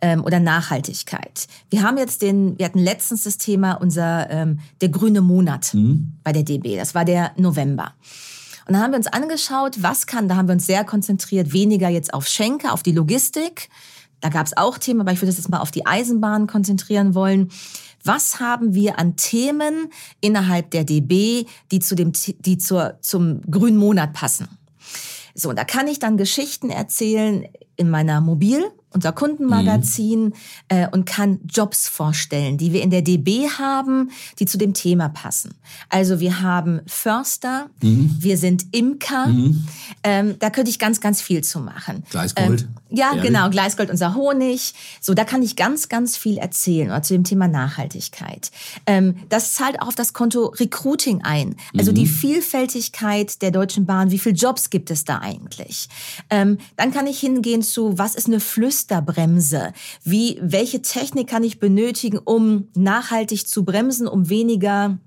ähm, 0.00 0.22
oder 0.24 0.38
Nachhaltigkeit. 0.38 1.46
Wir 1.70 1.82
haben 1.82 1.98
jetzt 1.98 2.22
den, 2.22 2.58
wir 2.58 2.66
hatten 2.66 2.78
letztens 2.78 3.24
das 3.24 3.38
Thema 3.38 3.72
unser 3.74 4.30
ähm, 4.30 4.60
der 4.80 4.90
grüne 4.90 5.22
Monat 5.22 5.74
mhm. 5.74 6.12
bei 6.22 6.32
der 6.32 6.42
DB. 6.42 6.76
Das 6.76 6.94
war 6.94 7.04
der 7.04 7.32
November. 7.36 7.94
Und 8.66 8.74
dann 8.74 8.82
haben 8.82 8.92
wir 8.92 8.98
uns 8.98 9.06
angeschaut, 9.06 9.82
was 9.82 10.06
kann, 10.06 10.28
da 10.28 10.36
haben 10.36 10.48
wir 10.48 10.54
uns 10.54 10.66
sehr 10.66 10.84
konzentriert, 10.84 11.52
weniger 11.52 11.88
jetzt 11.88 12.14
auf 12.14 12.26
Schenker, 12.26 12.72
auf 12.72 12.82
die 12.82 12.92
Logistik. 12.92 13.68
Da 14.20 14.30
gab 14.30 14.46
es 14.46 14.56
auch 14.56 14.78
Themen, 14.78 15.00
aber 15.00 15.12
ich 15.12 15.18
würde 15.18 15.28
das 15.32 15.36
jetzt 15.36 15.50
mal 15.50 15.60
auf 15.60 15.70
die 15.70 15.84
Eisenbahn 15.84 16.46
konzentrieren 16.46 17.14
wollen. 17.14 17.50
Was 18.04 18.38
haben 18.38 18.74
wir 18.74 18.98
an 18.98 19.16
Themen 19.16 19.88
innerhalb 20.20 20.70
der 20.70 20.84
DB, 20.84 21.46
die 21.72 21.80
zu 21.80 21.94
dem, 21.94 22.12
die 22.12 22.58
zur, 22.58 22.98
zum 23.00 23.40
grünen 23.50 23.78
Monat 23.78 24.12
passen? 24.12 24.46
So, 25.34 25.48
und 25.48 25.58
da 25.58 25.64
kann 25.64 25.88
ich 25.88 25.98
dann 25.98 26.16
Geschichten 26.16 26.70
erzählen 26.70 27.46
in 27.76 27.90
meiner 27.90 28.20
Mobil- 28.20 28.70
unser 28.94 29.12
Kundenmagazin 29.12 30.26
mhm. 30.26 30.32
äh, 30.68 30.88
und 30.88 31.04
kann 31.04 31.40
Jobs 31.44 31.88
vorstellen, 31.88 32.56
die 32.56 32.72
wir 32.72 32.82
in 32.82 32.90
der 32.90 33.02
DB 33.02 33.48
haben, 33.48 34.10
die 34.38 34.46
zu 34.46 34.56
dem 34.56 34.72
Thema 34.72 35.08
passen. 35.08 35.54
Also 35.88 36.20
wir 36.20 36.40
haben 36.40 36.80
Förster, 36.86 37.68
mhm. 37.82 38.16
wir 38.20 38.38
sind 38.38 38.66
Imker, 38.72 39.26
mhm. 39.26 39.66
ähm, 40.04 40.36
da 40.38 40.50
könnte 40.50 40.70
ich 40.70 40.78
ganz, 40.78 41.00
ganz 41.00 41.20
viel 41.20 41.42
zu 41.42 41.60
machen. 41.60 42.04
Gleisgold. 42.10 42.62
Ähm, 42.62 42.68
ja, 42.90 43.08
Ehrlich? 43.08 43.24
genau, 43.24 43.50
Gleisgold, 43.50 43.90
unser 43.90 44.14
Honig. 44.14 44.74
So, 45.00 45.14
da 45.14 45.24
kann 45.24 45.42
ich 45.42 45.56
ganz, 45.56 45.88
ganz 45.88 46.16
viel 46.16 46.38
erzählen 46.38 46.88
oder 46.88 47.02
zu 47.02 47.14
dem 47.14 47.24
Thema 47.24 47.48
Nachhaltigkeit. 47.48 48.52
Ähm, 48.86 49.16
das 49.28 49.54
zahlt 49.54 49.82
auch 49.82 49.88
auf 49.88 49.94
das 49.96 50.12
Konto 50.12 50.46
Recruiting 50.46 51.22
ein. 51.24 51.56
Also 51.76 51.90
die 51.90 52.04
mhm. 52.04 52.10
Vielfältigkeit 52.10 53.42
der 53.42 53.50
Deutschen 53.50 53.86
Bahn, 53.86 54.12
wie 54.12 54.18
viele 54.20 54.36
Jobs 54.36 54.70
gibt 54.70 54.92
es 54.92 55.04
da 55.04 55.18
eigentlich? 55.18 55.88
Ähm, 56.30 56.58
dann 56.76 56.92
kann 56.92 57.08
ich 57.08 57.18
hingehen 57.18 57.62
zu, 57.62 57.98
was 57.98 58.14
ist 58.14 58.28
eine 58.28 58.38
Flüssigkeit? 58.38 58.83
Flüsterbremse? 58.84 59.72
Wie, 60.04 60.38
welche 60.42 60.82
Technik 60.82 61.28
kann 61.28 61.44
ich 61.44 61.58
benötigen, 61.58 62.18
um 62.18 62.68
nachhaltig 62.74 63.48
zu 63.48 63.64
bremsen, 63.64 64.06
um 64.06 64.28
weniger 64.28 64.98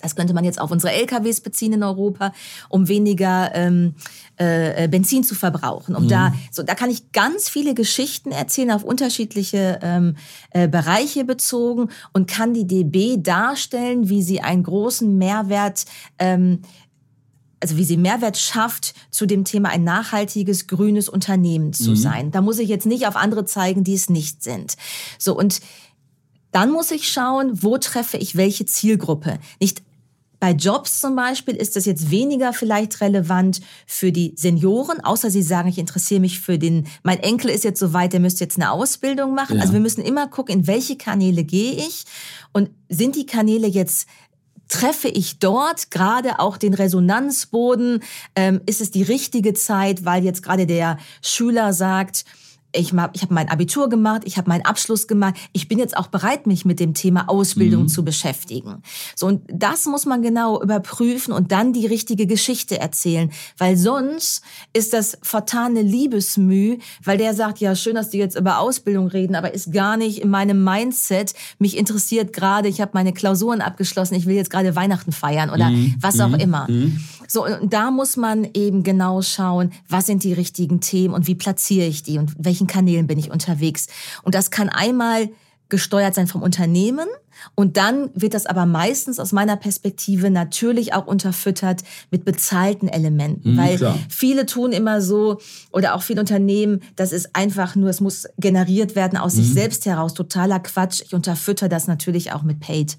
das 0.00 0.14
könnte 0.14 0.32
man 0.32 0.44
jetzt 0.44 0.60
auf 0.60 0.70
unsere 0.70 0.92
LKWs 0.92 1.40
beziehen 1.40 1.72
in 1.72 1.82
Europa, 1.82 2.32
um 2.68 2.86
weniger 2.86 3.52
ähm, 3.52 3.96
äh, 4.36 4.86
Benzin 4.86 5.24
zu 5.24 5.34
verbrauchen. 5.34 5.96
Um 5.96 6.04
mhm. 6.04 6.08
da, 6.08 6.32
so, 6.52 6.62
da 6.62 6.76
kann 6.76 6.88
ich 6.88 7.10
ganz 7.10 7.48
viele 7.48 7.74
Geschichten 7.74 8.30
erzählen 8.30 8.70
auf 8.70 8.84
unterschiedliche 8.84 9.80
ähm, 9.82 10.14
äh, 10.50 10.68
Bereiche 10.68 11.24
bezogen 11.24 11.88
und 12.12 12.30
kann 12.30 12.54
die 12.54 12.64
DB 12.64 13.16
darstellen, 13.20 14.08
wie 14.08 14.22
sie 14.22 14.40
einen 14.40 14.62
großen 14.62 15.18
Mehrwert 15.18 15.84
ähm, 16.20 16.60
also 17.60 17.76
wie 17.76 17.84
sie 17.84 17.96
Mehrwert 17.96 18.36
schafft, 18.36 18.94
zu 19.10 19.26
dem 19.26 19.44
Thema 19.44 19.70
ein 19.70 19.84
nachhaltiges, 19.84 20.66
grünes 20.66 21.08
Unternehmen 21.08 21.72
zu 21.72 21.90
mhm. 21.90 21.96
sein. 21.96 22.30
Da 22.30 22.40
muss 22.40 22.58
ich 22.58 22.68
jetzt 22.68 22.86
nicht 22.86 23.06
auf 23.06 23.16
andere 23.16 23.44
zeigen, 23.44 23.84
die 23.84 23.94
es 23.94 24.08
nicht 24.08 24.42
sind. 24.42 24.76
So, 25.18 25.36
und 25.36 25.60
dann 26.52 26.70
muss 26.70 26.90
ich 26.90 27.08
schauen, 27.08 27.62
wo 27.62 27.78
treffe 27.78 28.16
ich 28.16 28.36
welche 28.36 28.64
Zielgruppe. 28.64 29.38
Nicht 29.60 29.82
bei 30.40 30.52
Jobs 30.52 31.00
zum 31.00 31.16
Beispiel 31.16 31.56
ist 31.56 31.74
das 31.74 31.84
jetzt 31.84 32.10
weniger 32.10 32.52
vielleicht 32.52 33.00
relevant 33.00 33.60
für 33.86 34.12
die 34.12 34.34
Senioren, 34.36 35.00
außer 35.00 35.30
sie 35.30 35.42
sagen, 35.42 35.68
ich 35.68 35.78
interessiere 35.78 36.20
mich 36.20 36.38
für 36.38 36.58
den, 36.58 36.86
mein 37.02 37.18
Enkel 37.18 37.50
ist 37.50 37.64
jetzt 37.64 37.80
so 37.80 37.92
weit, 37.92 38.12
der 38.12 38.20
müsste 38.20 38.44
jetzt 38.44 38.56
eine 38.56 38.70
Ausbildung 38.70 39.34
machen. 39.34 39.56
Ja. 39.56 39.62
Also 39.62 39.72
wir 39.72 39.80
müssen 39.80 40.00
immer 40.00 40.28
gucken, 40.28 40.60
in 40.60 40.66
welche 40.68 40.96
Kanäle 40.96 41.42
gehe 41.42 41.72
ich 41.72 42.04
und 42.52 42.70
sind 42.88 43.16
die 43.16 43.26
Kanäle 43.26 43.66
jetzt 43.66 44.06
treffe 44.68 45.08
ich 45.08 45.38
dort 45.38 45.90
gerade 45.90 46.38
auch 46.38 46.56
den 46.56 46.74
Resonanzboden? 46.74 48.02
Ähm, 48.36 48.60
ist 48.66 48.80
es 48.80 48.90
die 48.90 49.02
richtige 49.02 49.54
Zeit, 49.54 50.04
weil 50.04 50.24
jetzt 50.24 50.42
gerade 50.42 50.66
der 50.66 50.98
Schüler 51.22 51.72
sagt, 51.72 52.24
ich, 52.72 52.92
hab, 52.92 53.16
ich 53.16 53.22
habe 53.22 53.34
mein 53.34 53.48
Abitur 53.48 53.88
gemacht, 53.88 54.22
ich 54.24 54.36
habe 54.36 54.48
meinen 54.48 54.64
Abschluss 54.64 55.06
gemacht, 55.06 55.34
ich 55.52 55.68
bin 55.68 55.78
jetzt 55.78 55.96
auch 55.96 56.08
bereit, 56.08 56.46
mich 56.46 56.64
mit 56.64 56.80
dem 56.80 56.94
Thema 56.94 57.28
Ausbildung 57.28 57.82
mhm. 57.82 57.88
zu 57.88 58.04
beschäftigen. 58.04 58.82
So, 59.16 59.26
und 59.26 59.42
das 59.50 59.86
muss 59.86 60.04
man 60.04 60.22
genau 60.22 60.60
überprüfen 60.62 61.32
und 61.32 61.50
dann 61.50 61.72
die 61.72 61.86
richtige 61.86 62.26
Geschichte 62.26 62.78
erzählen, 62.78 63.30
weil 63.56 63.76
sonst 63.76 64.42
ist 64.72 64.92
das 64.92 65.18
vertane 65.22 65.82
Liebesmüh, 65.82 66.78
weil 67.02 67.16
der 67.16 67.34
sagt, 67.34 67.58
ja, 67.58 67.74
schön, 67.74 67.94
dass 67.94 68.10
die 68.10 68.18
jetzt 68.18 68.38
über 68.38 68.58
Ausbildung 68.58 69.08
reden, 69.08 69.34
aber 69.34 69.54
ist 69.54 69.72
gar 69.72 69.96
nicht 69.96 70.18
in 70.18 70.30
meinem 70.30 70.62
Mindset. 70.62 71.34
Mich 71.58 71.76
interessiert 71.76 72.32
gerade, 72.32 72.68
ich 72.68 72.80
habe 72.80 72.90
meine 72.94 73.12
Klausuren 73.12 73.62
abgeschlossen, 73.62 74.14
ich 74.14 74.26
will 74.26 74.36
jetzt 74.36 74.50
gerade 74.50 74.76
Weihnachten 74.76 75.12
feiern 75.12 75.50
oder 75.50 75.70
mhm. 75.70 75.94
was 76.00 76.20
auch 76.20 76.28
mhm. 76.28 76.34
immer. 76.34 76.66
So, 77.30 77.44
und 77.44 77.72
da 77.72 77.90
muss 77.90 78.16
man 78.16 78.48
eben 78.54 78.82
genau 78.82 79.22
schauen, 79.22 79.72
was 79.88 80.06
sind 80.06 80.24
die 80.24 80.32
richtigen 80.32 80.80
Themen 80.80 81.14
und 81.14 81.26
wie 81.26 81.34
platziere 81.34 81.86
ich 81.86 82.02
die 82.02 82.18
und 82.18 82.32
welchen 82.38 82.66
Kanälen 82.66 83.06
bin 83.06 83.18
ich 83.18 83.30
unterwegs. 83.30 83.86
Und 84.22 84.34
das 84.34 84.50
kann 84.50 84.68
einmal 84.70 85.28
gesteuert 85.68 86.14
sein 86.14 86.26
vom 86.26 86.42
Unternehmen. 86.42 87.06
Und 87.54 87.76
dann 87.76 88.10
wird 88.14 88.34
das 88.34 88.46
aber 88.46 88.66
meistens 88.66 89.20
aus 89.20 89.32
meiner 89.32 89.56
Perspektive 89.56 90.30
natürlich 90.30 90.94
auch 90.94 91.06
unterfüttert 91.06 91.82
mit 92.10 92.24
bezahlten 92.24 92.88
Elementen. 92.88 93.52
Mhm, 93.52 93.56
weil 93.56 93.76
klar. 93.76 93.98
viele 94.08 94.46
tun 94.46 94.72
immer 94.72 95.00
so, 95.00 95.38
oder 95.70 95.94
auch 95.94 96.02
viele 96.02 96.20
Unternehmen, 96.20 96.80
das 96.96 97.12
ist 97.12 97.36
einfach 97.36 97.76
nur, 97.76 97.90
es 97.90 98.00
muss 98.00 98.26
generiert 98.38 98.96
werden 98.96 99.18
aus 99.18 99.34
mhm. 99.34 99.42
sich 99.42 99.52
selbst 99.52 99.86
heraus. 99.86 100.14
Totaler 100.14 100.60
Quatsch. 100.60 101.02
Ich 101.04 101.14
unterfütter 101.14 101.68
das 101.68 101.86
natürlich 101.86 102.32
auch 102.32 102.42
mit 102.42 102.60
Paid. 102.60 102.98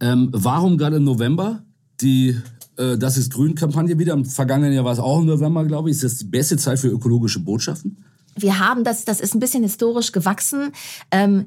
Ähm, 0.00 0.28
warum 0.32 0.76
gerade 0.76 0.96
im 0.96 1.04
November? 1.04 1.62
Die 2.02 2.36
äh, 2.76 2.96
Das 2.98 3.16
ist 3.16 3.32
Grün-Kampagne 3.32 3.98
wieder. 3.98 4.12
Im 4.12 4.24
vergangenen 4.24 4.72
Jahr 4.72 4.84
war 4.84 4.92
es 4.92 4.98
auch 4.98 5.20
im 5.20 5.26
November, 5.26 5.64
glaube 5.64 5.90
ich. 5.90 5.96
Ist 5.96 6.04
das 6.04 6.18
die 6.18 6.24
beste 6.24 6.56
Zeit 6.56 6.78
für 6.78 6.88
ökologische 6.88 7.40
Botschaften? 7.40 8.04
Wir 8.36 8.58
haben 8.58 8.84
das, 8.84 9.04
das 9.04 9.20
ist 9.20 9.34
ein 9.34 9.40
bisschen 9.40 9.62
historisch 9.62 10.12
gewachsen. 10.12 10.72
Ähm, 11.10 11.46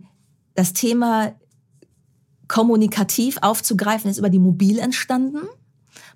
das 0.55 0.73
Thema 0.73 1.33
kommunikativ 2.47 3.37
aufzugreifen 3.41 4.09
ist 4.09 4.17
über 4.17 4.29
die 4.29 4.39
Mobil 4.39 4.79
entstanden 4.79 5.41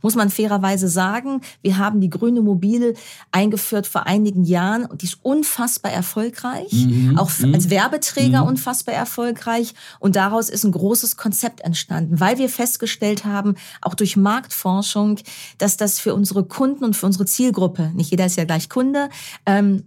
muss 0.01 0.15
man 0.15 0.29
fairerweise 0.29 0.87
sagen. 0.87 1.41
Wir 1.61 1.77
haben 1.77 2.01
die 2.01 2.09
grüne 2.09 2.41
Mobile 2.41 2.93
eingeführt 3.31 3.87
vor 3.87 4.07
einigen 4.07 4.43
Jahren 4.43 4.85
und 4.85 5.01
die 5.01 5.05
ist 5.05 5.19
unfassbar 5.21 5.91
erfolgreich, 5.91 6.71
mhm. 6.71 7.17
auch 7.17 7.31
mhm. 7.39 7.53
als 7.53 7.69
Werbeträger 7.69 8.41
mhm. 8.41 8.49
unfassbar 8.49 8.95
erfolgreich. 8.95 9.73
Und 9.99 10.15
daraus 10.15 10.49
ist 10.49 10.63
ein 10.63 10.71
großes 10.71 11.17
Konzept 11.17 11.61
entstanden, 11.61 12.19
weil 12.19 12.37
wir 12.37 12.49
festgestellt 12.49 13.25
haben, 13.25 13.55
auch 13.81 13.95
durch 13.95 14.17
Marktforschung, 14.17 15.19
dass 15.57 15.77
das 15.77 15.99
für 15.99 16.13
unsere 16.13 16.43
Kunden 16.43 16.83
und 16.83 16.95
für 16.95 17.05
unsere 17.05 17.25
Zielgruppe, 17.25 17.91
nicht 17.95 18.11
jeder 18.11 18.25
ist 18.25 18.37
ja 18.37 18.45
gleich 18.45 18.69
Kunde, 18.69 19.09
ähm, 19.45 19.83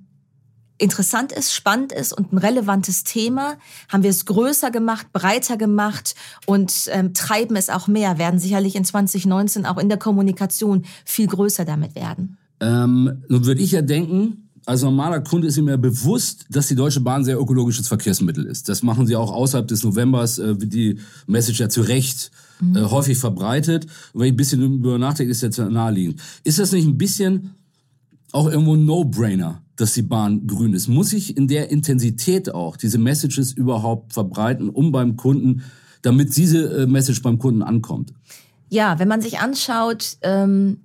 interessant 0.78 1.32
ist, 1.32 1.54
spannend 1.54 1.92
ist 1.92 2.12
und 2.12 2.32
ein 2.32 2.38
relevantes 2.38 3.04
Thema, 3.04 3.54
haben 3.88 4.02
wir 4.02 4.10
es 4.10 4.26
größer 4.26 4.70
gemacht, 4.70 5.12
breiter 5.12 5.56
gemacht 5.56 6.14
und 6.46 6.72
ähm, 6.88 7.14
treiben 7.14 7.56
es 7.56 7.70
auch 7.70 7.88
mehr, 7.88 8.18
werden 8.18 8.38
sicherlich 8.38 8.76
in 8.76 8.84
2019 8.84 9.66
auch 9.66 9.78
in 9.78 9.88
der 9.88 9.98
Kommunikation 9.98 10.84
viel 11.04 11.26
größer 11.26 11.64
damit 11.64 11.94
werden. 11.94 12.36
Ähm, 12.60 13.22
nun 13.28 13.44
würde 13.44 13.60
ich 13.60 13.72
ja 13.72 13.82
denken, 13.82 14.46
als 14.66 14.82
normaler 14.82 15.20
Kunde 15.20 15.46
ist 15.46 15.56
mir 15.58 15.78
bewusst, 15.78 16.46
dass 16.50 16.66
die 16.66 16.74
Deutsche 16.74 17.00
Bahn 17.00 17.24
sehr 17.24 17.38
ökologisches 17.38 17.86
Verkehrsmittel 17.86 18.44
ist. 18.44 18.68
Das 18.68 18.82
machen 18.82 19.06
sie 19.06 19.14
auch 19.14 19.32
außerhalb 19.32 19.68
des 19.68 19.84
Novembers, 19.84 20.40
äh, 20.40 20.60
wie 20.60 20.66
die 20.66 20.98
Message 21.28 21.60
ja 21.60 21.68
zu 21.68 21.82
Recht 21.82 22.32
mhm. 22.60 22.76
äh, 22.76 22.80
häufig 22.82 23.16
verbreitet. 23.16 23.86
Und 24.12 24.20
wenn 24.20 24.26
ich 24.26 24.32
ein 24.32 24.36
bisschen 24.36 24.62
über 24.62 24.98
nachdenke, 24.98 25.30
ist 25.30 25.44
das 25.44 25.56
ja 25.56 25.68
naheliegend. 25.68 26.20
Ist 26.42 26.58
das 26.58 26.72
nicht 26.72 26.86
ein 26.86 26.98
bisschen 26.98 27.54
auch 28.32 28.48
irgendwo 28.50 28.74
ein 28.74 28.84
No-Brainer? 28.84 29.62
dass 29.76 29.92
die 29.92 30.02
Bahn 30.02 30.46
grün 30.46 30.74
ist? 30.74 30.88
Muss 30.88 31.12
ich 31.12 31.36
in 31.36 31.48
der 31.48 31.70
Intensität 31.70 32.52
auch 32.52 32.76
diese 32.76 32.98
Messages 32.98 33.52
überhaupt 33.52 34.12
verbreiten, 34.14 34.70
um 34.70 34.90
beim 34.90 35.16
Kunden, 35.16 35.62
damit 36.02 36.36
diese 36.36 36.82
äh, 36.82 36.86
Message 36.86 37.22
beim 37.22 37.38
Kunden 37.38 37.62
ankommt? 37.62 38.12
Ja, 38.68 38.98
wenn 38.98 39.08
man 39.08 39.20
sich 39.20 39.38
anschaut, 39.38 40.16
ähm, 40.22 40.80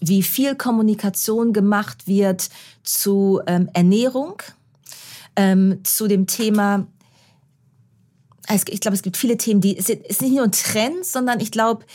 wie 0.00 0.22
viel 0.22 0.54
Kommunikation 0.54 1.52
gemacht 1.52 2.06
wird 2.06 2.48
zu 2.82 3.40
ähm, 3.46 3.68
Ernährung, 3.72 4.42
ähm, 5.36 5.80
zu 5.84 6.08
dem 6.08 6.26
Thema, 6.26 6.86
ich 8.68 8.80
glaube, 8.80 8.96
es 8.96 9.02
gibt 9.02 9.16
viele 9.16 9.36
Themen, 9.36 9.60
die, 9.60 9.76
es 9.76 9.88
ist 9.88 10.20
nicht 10.20 10.34
nur 10.34 10.44
ein 10.44 10.52
Trend, 10.52 11.06
sondern 11.06 11.40
ich 11.40 11.50
glaube, 11.52 11.86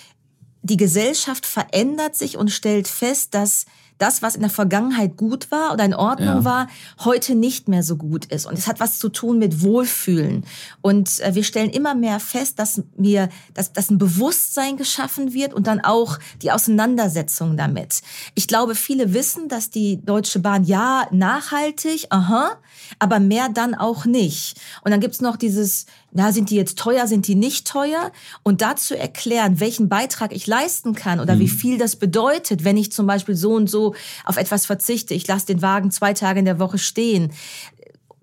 die 0.63 0.77
Gesellschaft 0.77 1.45
verändert 1.45 2.15
sich 2.15 2.37
und 2.37 2.51
stellt 2.51 2.87
fest, 2.87 3.33
dass 3.33 3.65
das, 3.97 4.21
was 4.21 4.35
in 4.35 4.41
der 4.41 4.49
Vergangenheit 4.49 5.17
gut 5.17 5.51
war 5.51 5.73
oder 5.73 5.85
in 5.85 5.93
Ordnung 5.93 6.27
ja. 6.37 6.45
war, 6.45 6.67
heute 6.99 7.35
nicht 7.35 7.67
mehr 7.67 7.83
so 7.83 7.95
gut 7.97 8.25
ist. 8.25 8.45
Und 8.45 8.57
es 8.57 8.67
hat 8.67 8.79
was 8.79 8.99
zu 8.99 9.09
tun 9.09 9.39
mit 9.39 9.61
Wohlfühlen. 9.61 10.45
Und 10.81 11.19
äh, 11.21 11.35
wir 11.35 11.43
stellen 11.43 11.69
immer 11.69 11.95
mehr 11.95 12.19
fest, 12.19 12.59
dass 12.59 12.83
wir, 12.95 13.29
dass, 13.53 13.73
dass 13.73 13.89
ein 13.89 13.97
Bewusstsein 13.97 14.77
geschaffen 14.77 15.33
wird 15.33 15.53
und 15.53 15.67
dann 15.67 15.81
auch 15.81 16.19
die 16.41 16.51
Auseinandersetzung 16.51 17.57
damit. 17.57 18.01
Ich 18.35 18.47
glaube, 18.47 18.75
viele 18.75 19.13
wissen, 19.13 19.47
dass 19.49 19.69
die 19.69 20.03
Deutsche 20.03 20.39
Bahn 20.39 20.63
ja 20.63 21.07
nachhaltig, 21.11 22.07
aha, 22.09 22.57
aber 22.99 23.19
mehr 23.19 23.49
dann 23.49 23.75
auch 23.75 24.05
nicht. 24.05 24.59
Und 24.83 24.91
dann 24.91 24.99
gibt's 24.99 25.21
noch 25.21 25.37
dieses, 25.37 25.85
na, 26.11 26.31
sind 26.31 26.49
die 26.49 26.55
jetzt 26.55 26.79
teuer, 26.79 27.07
sind 27.07 27.27
die 27.27 27.35
nicht 27.35 27.67
teuer? 27.67 28.11
Und 28.43 28.61
dazu 28.61 28.95
erklären, 28.95 29.59
welchen 29.59 29.89
Beitrag 29.89 30.33
ich 30.33 30.47
leisten 30.47 30.95
kann 30.95 31.19
oder 31.19 31.35
mhm. 31.35 31.39
wie 31.39 31.49
viel 31.49 31.77
das 31.77 31.95
bedeutet, 31.95 32.63
wenn 32.63 32.77
ich 32.77 32.91
zum 32.91 33.05
Beispiel 33.07 33.35
so 33.35 33.53
und 33.53 33.69
so 33.69 33.93
auf 34.25 34.37
etwas 34.37 34.65
verzichte. 34.65 35.13
Ich 35.13 35.27
lasse 35.27 35.47
den 35.47 35.61
Wagen 35.61 35.91
zwei 35.91 36.13
Tage 36.13 36.39
in 36.39 36.45
der 36.45 36.59
Woche 36.59 36.77
stehen 36.77 37.31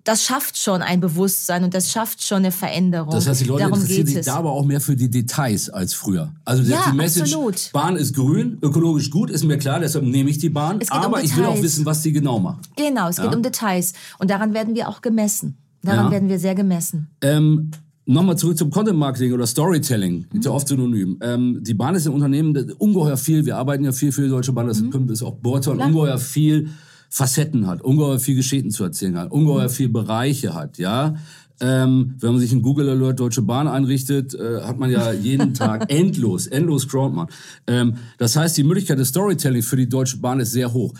das 0.05 0.23
schafft 0.23 0.57
schon 0.57 0.83
ein 0.83 0.99
Bewusstsein 1.01 1.63
und 1.63 1.73
das 1.73 1.91
schafft 1.91 2.23
schon 2.23 2.37
eine 2.37 2.51
Veränderung. 2.51 3.09
Das 3.09 3.27
heißt, 3.27 3.41
die 3.41 3.45
Leute 3.45 3.63
Darum 3.63 3.79
interessieren 3.79 4.05
sich 4.05 4.25
da 4.25 4.35
aber 4.35 4.51
auch 4.51 4.63
mehr 4.63 4.79
für 4.79 4.95
die 4.95 5.09
Details 5.09 5.69
als 5.69 5.95
früher. 5.95 6.31
Also 6.45 6.61
ja, 6.61 6.91
die 6.91 6.95
Message, 6.95 7.33
absolut. 7.33 7.71
Bahn 7.73 7.95
ist 7.95 8.15
grün, 8.15 8.59
ökologisch 8.61 9.09
gut, 9.09 9.31
ist 9.31 9.43
mir 9.43 9.57
klar, 9.57 9.79
deshalb 9.79 10.05
nehme 10.05 10.29
ich 10.29 10.37
die 10.37 10.49
Bahn. 10.49 10.79
aber 10.89 11.17
um 11.17 11.23
ich 11.23 11.35
will 11.35 11.45
auch 11.45 11.59
wissen, 11.61 11.85
was 11.85 12.03
sie 12.03 12.13
genau 12.13 12.39
macht. 12.39 12.69
Genau, 12.77 13.09
es 13.09 13.17
ja? 13.17 13.25
geht 13.25 13.35
um 13.35 13.41
Details. 13.41 13.93
Und 14.19 14.29
daran 14.29 14.53
werden 14.53 14.75
wir 14.75 14.89
auch 14.89 15.01
gemessen. 15.01 15.57
Daran 15.85 16.05
ja. 16.05 16.11
werden 16.11 16.29
wir 16.29 16.39
sehr 16.39 16.55
gemessen. 16.55 17.07
Ähm, 17.21 17.71
Nochmal 18.07 18.37
zurück 18.37 18.55
zum 18.55 18.69
Content 18.69 18.99
Marketing 18.99 19.33
oder 19.33 19.47
Storytelling, 19.47 20.27
mhm. 20.31 20.39
ist 20.39 20.45
ja 20.45 20.51
oft 20.51 20.67
synonym. 20.67 21.17
Ähm, 21.21 21.59
die 21.63 21.73
Bahn 21.73 21.95
ist 21.95 22.05
ein 22.05 22.13
Unternehmen, 22.13 22.53
das 22.53 22.65
ungeheuer 22.77 23.17
viel, 23.17 23.47
wir 23.47 23.57
arbeiten 23.57 23.83
ja 23.83 23.91
viel 23.91 24.11
für 24.11 24.21
die 24.21 24.29
Deutsche 24.29 24.53
Bahn, 24.53 24.67
das 24.67 24.79
mhm. 24.79 25.09
ist 25.09 25.23
auch 25.23 25.35
Borzon, 25.35 25.79
ungeheuer 25.79 26.19
viel 26.19 26.69
Facetten 27.09 27.65
hat, 27.65 27.81
ungeheuer 27.81 28.19
viel 28.19 28.35
Geschichten 28.35 28.69
zu 28.69 28.83
erzählen 28.83 29.17
hat, 29.17 29.31
ungeheuer 29.31 29.69
mhm. 29.69 29.69
viel 29.69 29.89
Bereiche 29.89 30.53
hat, 30.53 30.77
ja. 30.77 31.15
Ähm, 31.61 32.15
wenn 32.19 32.31
man 32.31 32.39
sich 32.39 32.51
in 32.51 32.61
Google 32.61 32.89
Alert 32.89 33.19
Deutsche 33.19 33.41
Bahn 33.41 33.67
einrichtet, 33.67 34.35
äh, 34.35 34.61
hat 34.61 34.77
man 34.77 34.91
ja 34.91 35.11
jeden 35.13 35.53
Tag 35.55 35.91
endlos, 35.91 36.47
endlos 36.47 36.83
scrollt 36.83 37.13
man. 37.13 37.27
Ähm, 37.65 37.95
das 38.17 38.35
heißt, 38.35 38.55
die 38.57 38.63
Möglichkeit 38.63 38.99
des 38.99 39.07
Storytellings 39.07 39.65
für 39.65 39.77
die 39.77 39.89
Deutsche 39.89 40.17
Bahn 40.17 40.41
ist 40.41 40.51
sehr 40.51 40.73
hoch. 40.73 40.93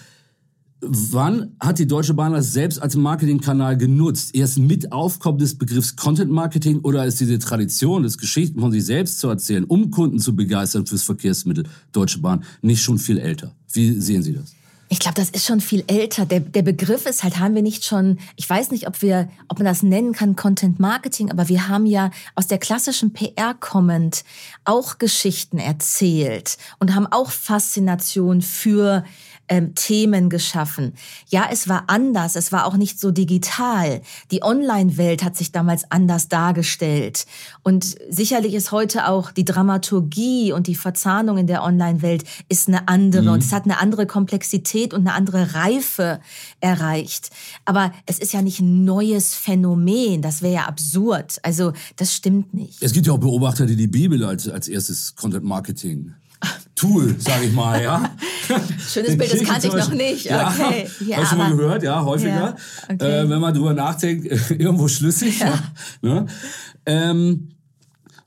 Wann 0.82 1.55
hat 1.60 1.79
die 1.79 1.88
Deutsche 1.88 2.13
Bahn 2.13 2.34
das 2.34 2.51
selbst 2.51 2.82
als 2.82 2.96
Marketingkanal 2.96 3.77
genutzt? 3.77 4.36
Erst 4.36 4.60
mit 4.60 4.91
Aufkommen 4.91 5.39
des 5.39 5.58
Begriffs 5.58 5.96
Content 5.96 6.29
Marketing 6.29 6.79
oder 6.82 7.05
ist 7.05 7.20
diese 7.20 7.39
Tradition 7.39 8.03
des 8.03 8.17
Geschichten 8.17 8.60
von 8.60 8.72
sich 8.72 8.86
selbst 8.86 9.20
zu 9.20 9.29
erzählen, 9.29 9.63
um 9.63 9.89
Kunden 9.89 10.20
zu 10.20 10.36
begeistern 10.36 10.86
fürs 10.86 11.03
Verkehrsmittel 11.03 11.65
Deutsche 11.94 12.20
Bahn, 12.20 12.44
nicht 12.62 12.84
schon 12.84 13.00
viel 13.00 13.17
älter? 13.17 13.51
Wie 13.72 14.00
sehen 14.00 14.22
Sie 14.22 14.34
das? 14.34 14.53
Ich 14.88 15.00
glaube, 15.00 15.15
das 15.15 15.32
ist 15.32 15.46
schon 15.46 15.62
viel 15.62 15.84
älter. 15.88 16.25
Der, 16.27 16.41
der 16.41 16.62
Begriff 16.62 17.08
ist 17.08 17.24
halt, 17.24 17.39
haben 17.39 17.55
wir 17.55 17.63
nicht 17.63 17.86
schon, 17.86 18.20
ich 18.36 18.48
weiß 18.48 18.70
nicht, 18.70 18.88
ob 18.88 19.01
wir, 19.01 19.29
ob 19.48 19.58
man 19.58 19.65
das 19.65 19.82
nennen 19.82 20.13
kann, 20.13 20.36
Content 20.36 20.79
Marketing, 20.79 21.32
aber 21.32 21.50
wir 21.50 21.67
haben 21.67 21.88
ja 21.88 22.12
aus 22.36 22.46
der 22.48 22.60
klassischen 22.60 23.12
PR 23.12 23.55
kommend 23.55 24.24
auch 24.63 25.00
Geschichten 25.00 25.58
erzählt 25.58 26.58
und 26.79 26.94
haben 26.94 27.08
auch 27.08 27.32
Faszination 27.32 28.44
für 28.44 29.03
ähm, 29.48 29.75
Themen 29.75 30.30
geschaffen. 30.30 30.94
Ja, 31.28 31.48
es 31.52 31.68
war 31.68 31.86
anders, 31.88 32.36
es 32.36 32.52
war 32.52 32.66
auch 32.66 32.78
nicht 32.78 33.00
so 33.00 33.12
digital. 33.12 34.02
Die 34.32 34.44
Online-Welt 34.44 35.24
hat 35.24 35.36
sich 35.36 35.52
damals 35.52 35.90
anders 35.92 36.30
dargestellt. 36.30 37.25
Und 37.64 37.96
sicherlich 38.10 38.54
ist 38.54 38.72
heute 38.72 39.08
auch 39.08 39.32
die 39.32 39.46
Dramaturgie 39.46 40.52
und 40.52 40.68
die 40.68 40.75
Verzahnung 40.75 41.38
in 41.38 41.48
der 41.48 41.64
Online-Welt 41.64 42.24
ist 42.50 42.68
eine 42.68 42.88
andere. 42.88 43.24
Mhm. 43.24 43.30
Und 43.30 43.44
es 43.44 43.52
hat 43.52 43.66
eine 43.66 43.80
andere 43.80 44.06
Komplexität 44.06 44.94
und 44.94 45.02
eine 45.02 45.14
andere 45.14 45.54
Reife 45.54 46.20
erreicht. 46.60 47.30
Aber 47.66 47.92
es 48.06 48.20
ist 48.20 48.34
ja 48.34 48.42
nicht 48.42 48.60
ein 48.60 48.86
neues 48.86 49.36
Phänomen. 49.36 50.22
Das 50.22 50.42
wäre 50.42 50.54
ja 50.54 50.66
absurd. 50.66 51.40
Also 51.44 51.74
das 51.98 52.14
stimmt 52.14 52.54
nicht. 52.54 52.82
Es 52.82 52.94
gibt 52.94 53.08
ja 53.08 53.14
auch 53.14 53.20
Beobachter, 53.20 53.66
die 53.66 53.75
die 53.75 53.88
Bibel 53.88 54.24
als, 54.24 54.48
als 54.48 54.68
erstes 54.68 55.16
Content-Marketing 55.16 56.14
Tool, 56.75 57.15
sage 57.20 57.46
ich 57.46 57.53
mal, 57.53 57.82
ja. 57.82 58.15
Schönes 58.86 59.17
Bild, 59.17 59.32
das 59.32 59.44
kannte 59.44 59.67
ich 59.67 59.74
noch 59.74 59.94
nicht. 59.94 60.25
Okay. 60.25 60.88
Ja, 61.00 61.05
ja, 61.08 61.17
Hast 61.17 61.32
du 61.32 61.38
mal 61.38 61.55
gehört, 61.55 61.84
ja, 61.84 62.03
häufiger. 62.03 62.29
Ja, 62.29 62.55
okay. 62.94 63.22
äh, 63.24 63.29
wenn 63.29 63.39
man 63.39 63.53
drüber 63.53 63.74
nachdenkt, 63.74 64.25
irgendwo 64.51 64.88
schlüssig. 64.89 65.39
Ja. 65.39 65.53
Ne? 66.01 66.25
Ähm, 66.86 67.50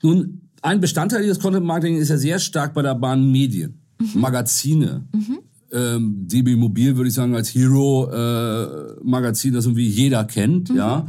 nun, 0.01 0.41
ein 0.61 0.81
Bestandteil 0.81 1.21
dieses 1.21 1.39
Content 1.39 1.65
Marketing 1.65 1.97
ist 1.97 2.09
ja 2.09 2.17
sehr 2.17 2.39
stark 2.39 2.73
bei 2.73 2.81
der 2.81 2.95
Bahn 2.95 3.31
Medien, 3.31 3.79
mhm. 3.99 4.19
Magazine. 4.19 5.07
Mhm. 5.13 5.39
ähm, 5.71 6.27
DB 6.27 6.55
Mobil 6.55 6.97
würde 6.97 7.09
ich 7.09 7.13
sagen 7.13 7.35
als 7.35 7.53
Hero-Magazin, 7.53 9.51
äh, 9.51 9.55
das 9.55 9.65
irgendwie 9.65 9.87
jeder 9.87 10.25
kennt, 10.25 10.71
mhm. 10.71 10.77
ja. 10.77 11.07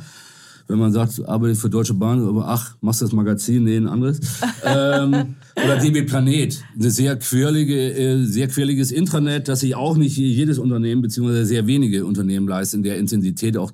Wenn 0.71 0.79
man 0.79 0.93
sagt, 0.93 1.27
arbeite 1.27 1.57
für 1.57 1.69
Deutsche 1.69 1.95
Bahn, 1.95 2.25
aber 2.25 2.47
ach, 2.47 2.77
machst 2.81 3.01
du 3.01 3.05
das 3.05 3.13
Magazin? 3.13 3.65
Nee, 3.65 3.77
ein 3.77 3.89
anderes. 3.89 4.21
ähm, 4.65 5.35
oder 5.57 5.77
DB 5.79 6.03
Planet, 6.03 6.63
eine 6.79 6.91
sehr 6.93 7.17
quirlige, 7.17 7.93
äh, 7.93 8.25
sehr 8.25 8.47
quirliges 8.47 8.93
Intranet, 8.93 9.49
das 9.49 9.61
sich 9.61 9.75
auch 9.75 9.97
nicht 9.97 10.17
jedes 10.17 10.61
Unternehmen, 10.61 11.03
beziehungsweise 11.03 11.45
sehr 11.45 11.67
wenige 11.67 12.07
Unternehmen 12.07 12.47
leisten, 12.47 12.77
in 12.77 12.83
der 12.85 12.99
Intensität 12.99 13.57
auch 13.57 13.73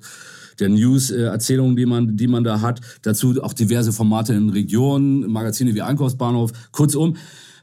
der 0.59 0.71
News-Erzählungen, 0.71 1.76
die 1.76 1.85
man, 1.85 2.17
die 2.17 2.29
man 2.29 2.45
da 2.45 2.62
hat. 2.62 2.81
Dazu 3.03 3.43
auch 3.43 3.53
diverse 3.53 3.93
Formate 3.93 4.33
in 4.33 4.49
Regionen, 4.49 5.31
Magazine 5.31 5.75
wie 5.75 5.83
Einkaufsbahnhof. 5.83 6.53
Kurzum, 6.73 7.17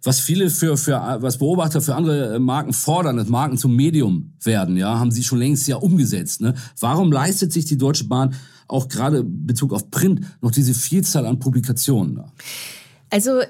was 0.04 0.20
viele 0.20 0.52
für, 0.52 0.78
für 0.78 1.18
was 1.22 1.40
Beobachter 1.40 1.82
für 1.82 1.96
andere 1.96 2.40
Marken 2.40 2.74
fordern, 2.74 3.18
dass 3.18 3.30
Marken 3.30 3.58
zum 3.58 3.76
Medium 3.76 4.34
werden, 4.44 4.78
ja, 4.78 5.00
haben 5.00 5.12
sie 5.12 5.24
schon 5.24 5.40
längst 5.40 5.68
ja 5.68 5.78
umgesetzt. 5.78 6.42
Ne? 6.42 6.54
Warum 6.80 7.12
leistet 7.12 7.52
sich 7.52 7.66
die 7.66 7.80
Deutsche 7.80 8.04
Bahn 8.04 8.36
auch 8.68 8.88
gerade 8.88 9.20
in 9.20 9.46
Bezug 9.46 9.74
auf 9.74 9.92
Print 9.92 10.22
noch 10.42 10.52
diese 10.52 10.74
Vielzahl 10.74 11.26
an 11.26 11.40
Publikationen? 11.40 12.24
Also 13.10 13.42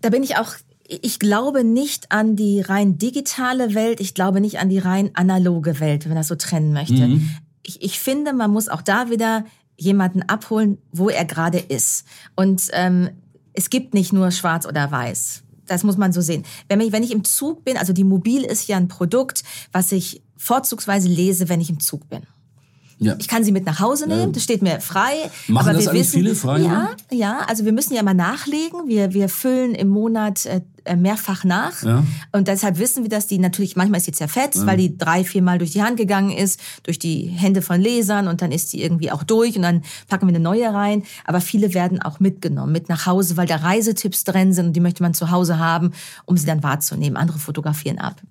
da 0.00 0.10
bin 0.10 0.22
ich 0.22 0.36
auch 0.36 0.54
ich 0.88 1.18
glaube 1.18 1.64
nicht 1.64 2.12
an 2.12 2.36
die 2.36 2.60
rein 2.60 2.96
digitale 2.96 3.74
Welt, 3.74 4.00
ich 4.00 4.14
glaube 4.14 4.40
nicht 4.40 4.60
an 4.60 4.68
die 4.68 4.78
rein 4.78 5.10
analoge 5.14 5.80
Welt, 5.80 6.04
wenn 6.04 6.10
man 6.10 6.18
das 6.18 6.28
so 6.28 6.36
trennen 6.36 6.72
möchte. 6.72 7.08
Mhm. 7.08 7.28
Ich, 7.64 7.82
ich 7.82 7.98
finde, 7.98 8.32
man 8.32 8.52
muss 8.52 8.68
auch 8.68 8.82
da 8.82 9.10
wieder 9.10 9.44
jemanden 9.76 10.22
abholen, 10.22 10.78
wo 10.92 11.08
er 11.08 11.24
gerade 11.24 11.58
ist. 11.58 12.04
Und 12.36 12.68
ähm, 12.72 13.10
es 13.52 13.68
gibt 13.68 13.94
nicht 13.94 14.12
nur 14.12 14.30
schwarz 14.30 14.64
oder 14.64 14.92
weiß 14.92 15.42
das 15.66 15.84
muss 15.84 15.96
man 15.96 16.12
so 16.12 16.20
sehen. 16.20 16.44
Wenn 16.68 16.80
ich, 16.80 16.92
wenn 16.92 17.02
ich 17.02 17.12
im 17.12 17.24
Zug 17.24 17.64
bin, 17.64 17.76
also 17.76 17.92
die 17.92 18.04
Mobil 18.04 18.44
ist 18.44 18.66
ja 18.68 18.76
ein 18.76 18.88
Produkt, 18.88 19.42
was 19.72 19.92
ich 19.92 20.22
vorzugsweise 20.36 21.08
lese, 21.08 21.48
wenn 21.48 21.60
ich 21.60 21.70
im 21.70 21.80
Zug 21.80 22.08
bin. 22.08 22.22
Ja. 22.98 23.14
Ich 23.18 23.28
kann 23.28 23.44
sie 23.44 23.52
mit 23.52 23.66
nach 23.66 23.80
Hause 23.80 24.08
nehmen, 24.08 24.32
das 24.32 24.42
steht 24.42 24.62
mir 24.62 24.80
frei. 24.80 25.12
Machen 25.48 25.68
aber 25.68 25.76
das 25.76 25.86
wir 25.86 25.92
wissen, 25.92 26.12
viele 26.12 26.34
frei? 26.34 26.60
Ja, 26.60 26.90
ja, 27.10 27.38
also 27.46 27.64
wir 27.64 27.72
müssen 27.72 27.94
ja 27.94 28.02
mal 28.02 28.14
nachlegen. 28.14 28.88
Wir, 28.88 29.12
wir 29.12 29.28
füllen 29.28 29.74
im 29.74 29.88
Monat 29.88 30.46
äh, 30.46 30.62
äh, 30.86 30.96
mehrfach 30.96 31.44
nach. 31.44 31.82
Ja. 31.82 32.04
Und 32.32 32.48
deshalb 32.48 32.78
wissen 32.78 33.02
wir, 33.02 33.10
dass 33.10 33.26
die 33.26 33.38
natürlich, 33.38 33.76
manchmal 33.76 33.98
ist 33.98 34.06
sie 34.06 34.12
zerfetzt, 34.12 34.60
ja. 34.60 34.66
weil 34.66 34.78
die 34.78 34.96
drei, 34.96 35.24
viermal 35.24 35.58
durch 35.58 35.72
die 35.72 35.82
Hand 35.82 35.98
gegangen 35.98 36.30
ist, 36.30 36.60
durch 36.84 36.98
die 36.98 37.26
Hände 37.26 37.60
von 37.60 37.80
Lesern 37.80 38.28
und 38.28 38.40
dann 38.40 38.52
ist 38.52 38.72
die 38.72 38.82
irgendwie 38.82 39.10
auch 39.10 39.24
durch 39.24 39.56
und 39.56 39.62
dann 39.62 39.82
packen 40.08 40.26
wir 40.26 40.34
eine 40.34 40.42
neue 40.42 40.72
rein. 40.72 41.02
Aber 41.24 41.40
viele 41.40 41.74
werden 41.74 42.00
auch 42.00 42.20
mitgenommen, 42.20 42.72
mit 42.72 42.88
nach 42.88 43.04
Hause, 43.04 43.36
weil 43.36 43.46
da 43.46 43.56
Reisetipps 43.56 44.24
drin 44.24 44.52
sind 44.52 44.68
und 44.68 44.72
die 44.72 44.80
möchte 44.80 45.02
man 45.02 45.12
zu 45.12 45.30
Hause 45.30 45.58
haben, 45.58 45.92
um 46.24 46.36
sie 46.36 46.46
dann 46.46 46.62
wahrzunehmen. 46.62 47.16
Andere 47.16 47.38
fotografieren 47.38 47.98
ab. 47.98 48.22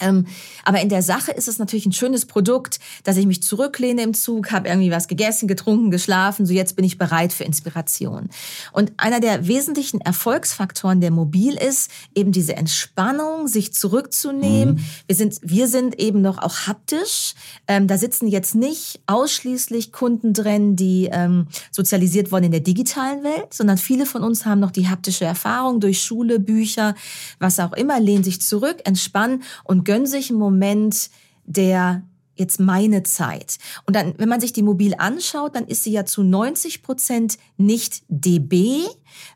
Ähm, 0.00 0.26
aber 0.64 0.80
in 0.80 0.88
der 0.88 1.02
Sache 1.02 1.32
ist 1.32 1.48
es 1.48 1.58
natürlich 1.58 1.86
ein 1.86 1.92
schönes 1.92 2.26
Produkt, 2.26 2.80
dass 3.04 3.16
ich 3.16 3.26
mich 3.26 3.42
zurücklehne 3.42 4.02
im 4.02 4.14
Zug, 4.14 4.52
habe 4.52 4.68
irgendwie 4.68 4.90
was 4.90 5.08
gegessen, 5.08 5.48
getrunken, 5.48 5.90
geschlafen, 5.90 6.46
so 6.46 6.52
jetzt 6.52 6.76
bin 6.76 6.84
ich 6.84 6.98
bereit 6.98 7.32
für 7.32 7.44
Inspiration. 7.44 8.28
Und 8.72 8.92
einer 8.96 9.20
der 9.20 9.46
wesentlichen 9.46 10.00
Erfolgsfaktoren 10.00 11.00
der 11.00 11.10
Mobil 11.10 11.54
ist 11.54 11.90
eben 12.14 12.32
diese 12.32 12.56
Entspannung, 12.56 13.48
sich 13.48 13.72
zurückzunehmen. 13.72 14.74
Mhm. 14.74 14.80
Wir 15.06 15.16
sind, 15.16 15.38
wir 15.42 15.68
sind 15.68 15.98
eben 15.98 16.20
noch 16.20 16.38
auch 16.38 16.66
haptisch. 16.66 17.34
Ähm, 17.68 17.86
da 17.86 17.98
sitzen 17.98 18.28
jetzt 18.28 18.54
nicht 18.54 19.00
ausschließlich 19.06 19.92
Kunden 19.92 20.32
drin, 20.32 20.76
die 20.76 21.08
ähm, 21.12 21.46
sozialisiert 21.70 22.32
wurden 22.32 22.44
in 22.44 22.52
der 22.52 22.60
digitalen 22.60 23.22
Welt, 23.24 23.52
sondern 23.52 23.78
viele 23.78 24.06
von 24.06 24.22
uns 24.22 24.46
haben 24.46 24.60
noch 24.60 24.70
die 24.70 24.88
haptische 24.88 25.24
Erfahrung 25.24 25.80
durch 25.80 26.02
Schule, 26.02 26.40
Bücher, 26.40 26.94
was 27.38 27.58
auch 27.60 27.72
immer, 27.72 28.00
lehnen 28.00 28.24
sich 28.24 28.40
zurück, 28.40 28.80
entspannen 28.84 29.42
und 29.64 29.84
gönnen 29.90 30.06
sich 30.06 30.30
einen 30.30 30.38
Moment 30.38 31.10
der 31.46 32.04
jetzt 32.36 32.60
meine 32.60 33.02
Zeit. 33.02 33.58
Und 33.86 33.96
dann, 33.96 34.14
wenn 34.18 34.28
man 34.28 34.40
sich 34.40 34.52
die 34.52 34.62
Mobil 34.62 34.94
anschaut, 34.96 35.56
dann 35.56 35.66
ist 35.66 35.82
sie 35.82 35.90
ja 35.90 36.04
zu 36.06 36.22
90 36.22 36.84
Prozent 36.84 37.38
nicht 37.56 38.04
DB, 38.06 38.84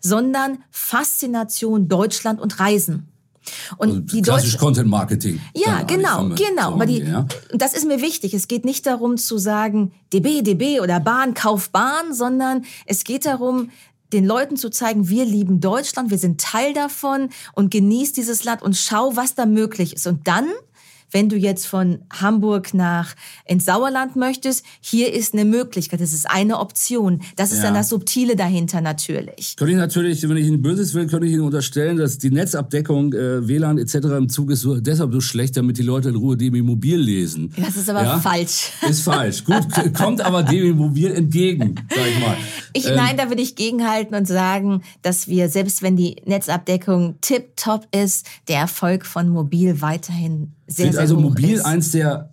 sondern 0.00 0.58
Faszination 0.70 1.88
Deutschland 1.88 2.40
und 2.40 2.61
Reisen. 2.61 3.08
Und 3.78 3.88
also 3.88 4.00
die 4.00 4.23
klassisch 4.23 4.56
Content 4.56 4.88
Marketing. 4.88 5.40
Ja, 5.56 5.82
genau, 5.82 6.28
genau. 6.28 6.75
Aber 6.75 6.87
die, 6.87 7.00
ja. 7.00 7.26
das 7.52 7.75
ist 7.75 7.84
mir 7.84 8.00
wichtig. 8.00 8.32
Es 8.32 8.46
geht 8.46 8.64
nicht 8.64 8.87
darum 8.87 9.16
zu 9.16 9.38
sagen 9.38 9.90
DB, 10.12 10.42
DB 10.42 10.80
oder 10.80 11.00
Bahn, 11.00 11.34
Kauf 11.34 11.70
Bahn, 11.70 12.14
sondern 12.14 12.64
es 12.87 13.02
geht 13.02 13.26
darum, 13.26 13.70
den 14.14 14.25
Leuten 14.25 14.56
zu 14.56 14.71
zeigen, 14.71 15.08
wir 15.08 15.25
lieben 15.25 15.60
Deutschland, 15.60 16.10
wir 16.10 16.19
sind 16.19 16.41
Teil 16.41 16.73
davon 16.73 17.28
und 17.52 17.71
genieß 17.71 18.12
dieses 18.12 18.45
Land 18.45 18.62
und 18.62 18.76
schau, 18.76 19.17
was 19.17 19.34
da 19.34 19.45
möglich 19.45 19.93
ist. 19.93 20.06
Und 20.06 20.26
dann 20.26 20.47
wenn 21.15 21.29
du 21.29 21.37
jetzt 21.37 21.67
von 21.67 22.00
Hamburg 22.13 22.75
nach 22.75 23.15
ins 23.47 23.67
Sauerland 23.67 24.17
möchtest, 24.17 24.65
hier 24.81 25.15
ist 25.15 25.33
eine 25.33 25.45
Möglichkeit. 25.45 26.00
Das 26.00 26.13
ist 26.13 26.29
eine 26.29 26.59
Option. 26.59 27.23
Das 27.37 27.53
ist 27.53 27.59
ja. 27.59 27.67
dann 27.67 27.75
das 27.75 27.89
Subtile 27.89 28.35
dahinter 28.35 28.81
natürlich. 28.81 29.55
Könnte 29.57 29.73
ich 29.73 29.79
natürlich, 29.79 30.29
wenn 30.29 30.37
ich 30.37 30.49
Ihnen 30.49 30.61
Böses 30.61 30.93
will, 30.93 31.07
könnte 31.07 31.29
ich 31.29 31.33
Ihnen 31.33 31.43
unterstellen, 31.43 31.99
dass 31.99 32.19
die 32.19 32.33
Netzabdeckung, 32.33 33.13
äh, 33.13 33.47
WLAN 33.47 33.79
etc. 33.79 33.95
im 33.95 34.29
Zug 34.29 34.50
ist 34.50 34.63
so, 34.63 34.81
deshalb 34.81 35.13
so 35.13 35.21
schlecht, 35.21 35.57
damit 35.57 35.79
die 35.79 35.83
Leute 35.83 36.09
in 36.09 36.17
Ruhe 36.17 36.37
DB 36.37 36.63
Mobil 36.63 36.99
lesen. 36.99 37.55
Das 37.57 37.77
ist 37.77 37.89
aber 37.89 38.03
ja? 38.03 38.19
falsch. 38.19 38.73
Ist 38.89 39.03
falsch. 39.03 39.45
Gut, 39.45 39.67
kommt 39.95 40.21
aber 40.21 40.43
DB 40.43 40.73
Mobil 40.73 41.13
entgegen, 41.13 41.77
sag 41.95 42.07
ich 42.09 42.21
mal. 42.21 42.37
Ich, 42.73 42.89
ähm, 42.89 42.97
nein, 42.97 43.17
da 43.17 43.29
würde 43.29 43.41
ich 43.41 43.55
gegenhalten 43.55 44.17
und 44.17 44.27
sagen, 44.27 44.83
dass 45.03 45.29
wir, 45.29 45.49
selbst 45.49 45.81
wenn 45.83 45.97
die 45.97 46.17
Netzabdeckung 46.25 47.21
tip-top 47.21 47.87
ist, 47.95 48.27
der 48.49 48.59
Erfolg 48.59 49.07
von 49.07 49.29
Mobil 49.29 49.81
weiterhin 49.81 50.55
sehr, 50.67 50.93
sehr 50.93 51.00
also 51.00 51.19
mobil 51.19 51.55
ist. 51.55 51.65
eins 51.65 51.91
der 51.91 52.31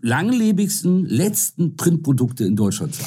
langlebigsten 0.00 1.06
letzten 1.06 1.76
Printprodukte 1.76 2.44
in 2.44 2.56
Deutschland 2.56 2.94
sein 2.94 3.06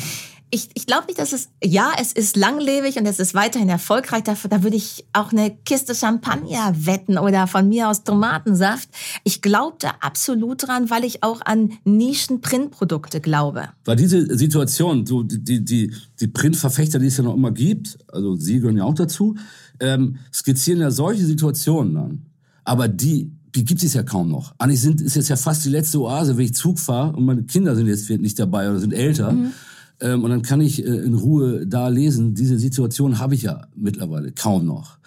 ich, 0.52 0.70
ich 0.74 0.86
glaube 0.86 1.08
nicht, 1.08 1.18
dass 1.18 1.32
es, 1.32 1.50
ja, 1.64 1.92
es 2.00 2.12
ist 2.12 2.36
langlebig 2.36 2.98
und 2.98 3.06
es 3.06 3.20
ist 3.20 3.34
weiterhin 3.34 3.70
erfolgreich. 3.70 4.24
Dafür, 4.24 4.50
da 4.50 4.64
würde 4.64 4.76
ich 4.76 5.06
auch 5.14 5.32
eine 5.32 5.56
Kiste 5.66 5.96
Champagner 5.96 6.74
wetten 6.76 7.18
oder 7.18 7.48
von 7.48 7.70
mir 7.70 7.90
aus 7.90 8.04
Tomatensaft. 8.04 8.90
Ich 9.24 9.42
glaube 9.42 9.78
da 9.80 9.92
absolut 10.02 10.68
dran, 10.68 10.90
weil 10.90 11.06
ich 11.06 11.24
auch 11.24 11.42
an 11.46 11.72
Nischen-Printprodukte 11.86 13.22
glaube. 13.22 13.70
Weil 13.86 13.96
diese 13.96 14.38
Situation, 14.38 15.06
so 15.06 15.24
die, 15.24 15.64
die, 15.64 15.94
die 16.20 16.28
Printverfechter, 16.28 17.00
die 17.00 17.08
es 17.08 17.18
ja 17.18 17.24
noch 17.24 17.36
immer 17.36 17.52
gibt, 17.52 17.98
also 18.10 18.36
Sie 18.36 18.60
gehören 18.60 18.78
ja 18.78 18.84
auch 18.84 18.94
dazu, 18.94 19.36
ähm, 19.80 20.18
skizzieren 20.34 20.82
ja 20.82 20.92
solche 20.92 21.26
Situationen 21.26 21.96
an. 21.98 22.26
Aber 22.66 22.90
die 22.90 23.32
die 23.56 23.66
gibt 23.66 23.84
es 23.84 23.94
ja 23.94 24.04
kaum 24.04 24.30
noch. 24.30 24.54
Eigentlich 24.58 24.82
sind, 24.82 25.02
ist 25.02 25.16
jetzt 25.16 25.30
ja 25.30 25.36
fast 25.36 25.66
die 25.66 25.70
letzte 25.70 26.00
Oase, 26.02 26.38
wenn 26.38 26.46
ich 26.46 26.54
Zug 26.54 26.80
fahre 26.80 27.16
und 27.16 27.26
meine 27.26 27.44
Kinder 27.44 27.76
sind 27.76 27.88
jetzt 27.88 28.10
nicht 28.10 28.40
dabei 28.40 28.70
oder 28.70 28.80
sind 28.80 28.94
älter. 28.94 29.34
Mhm. 29.34 29.52
Ähm, 30.00 30.24
und 30.24 30.32
dann 30.32 30.42
kann 30.42 30.62
ich 30.62 30.84
äh, 30.84 30.88
in 30.88 31.14
Ruhe 31.14 31.68
da 31.68 31.88
lesen. 31.88 32.34
Diese 32.34 32.58
Situation 32.58 33.20
habe 33.20 33.36
ich 33.36 33.44
ja 33.44 33.68
mittlerweile 33.76 34.32
kaum 34.32 34.66
noch. 34.66 34.98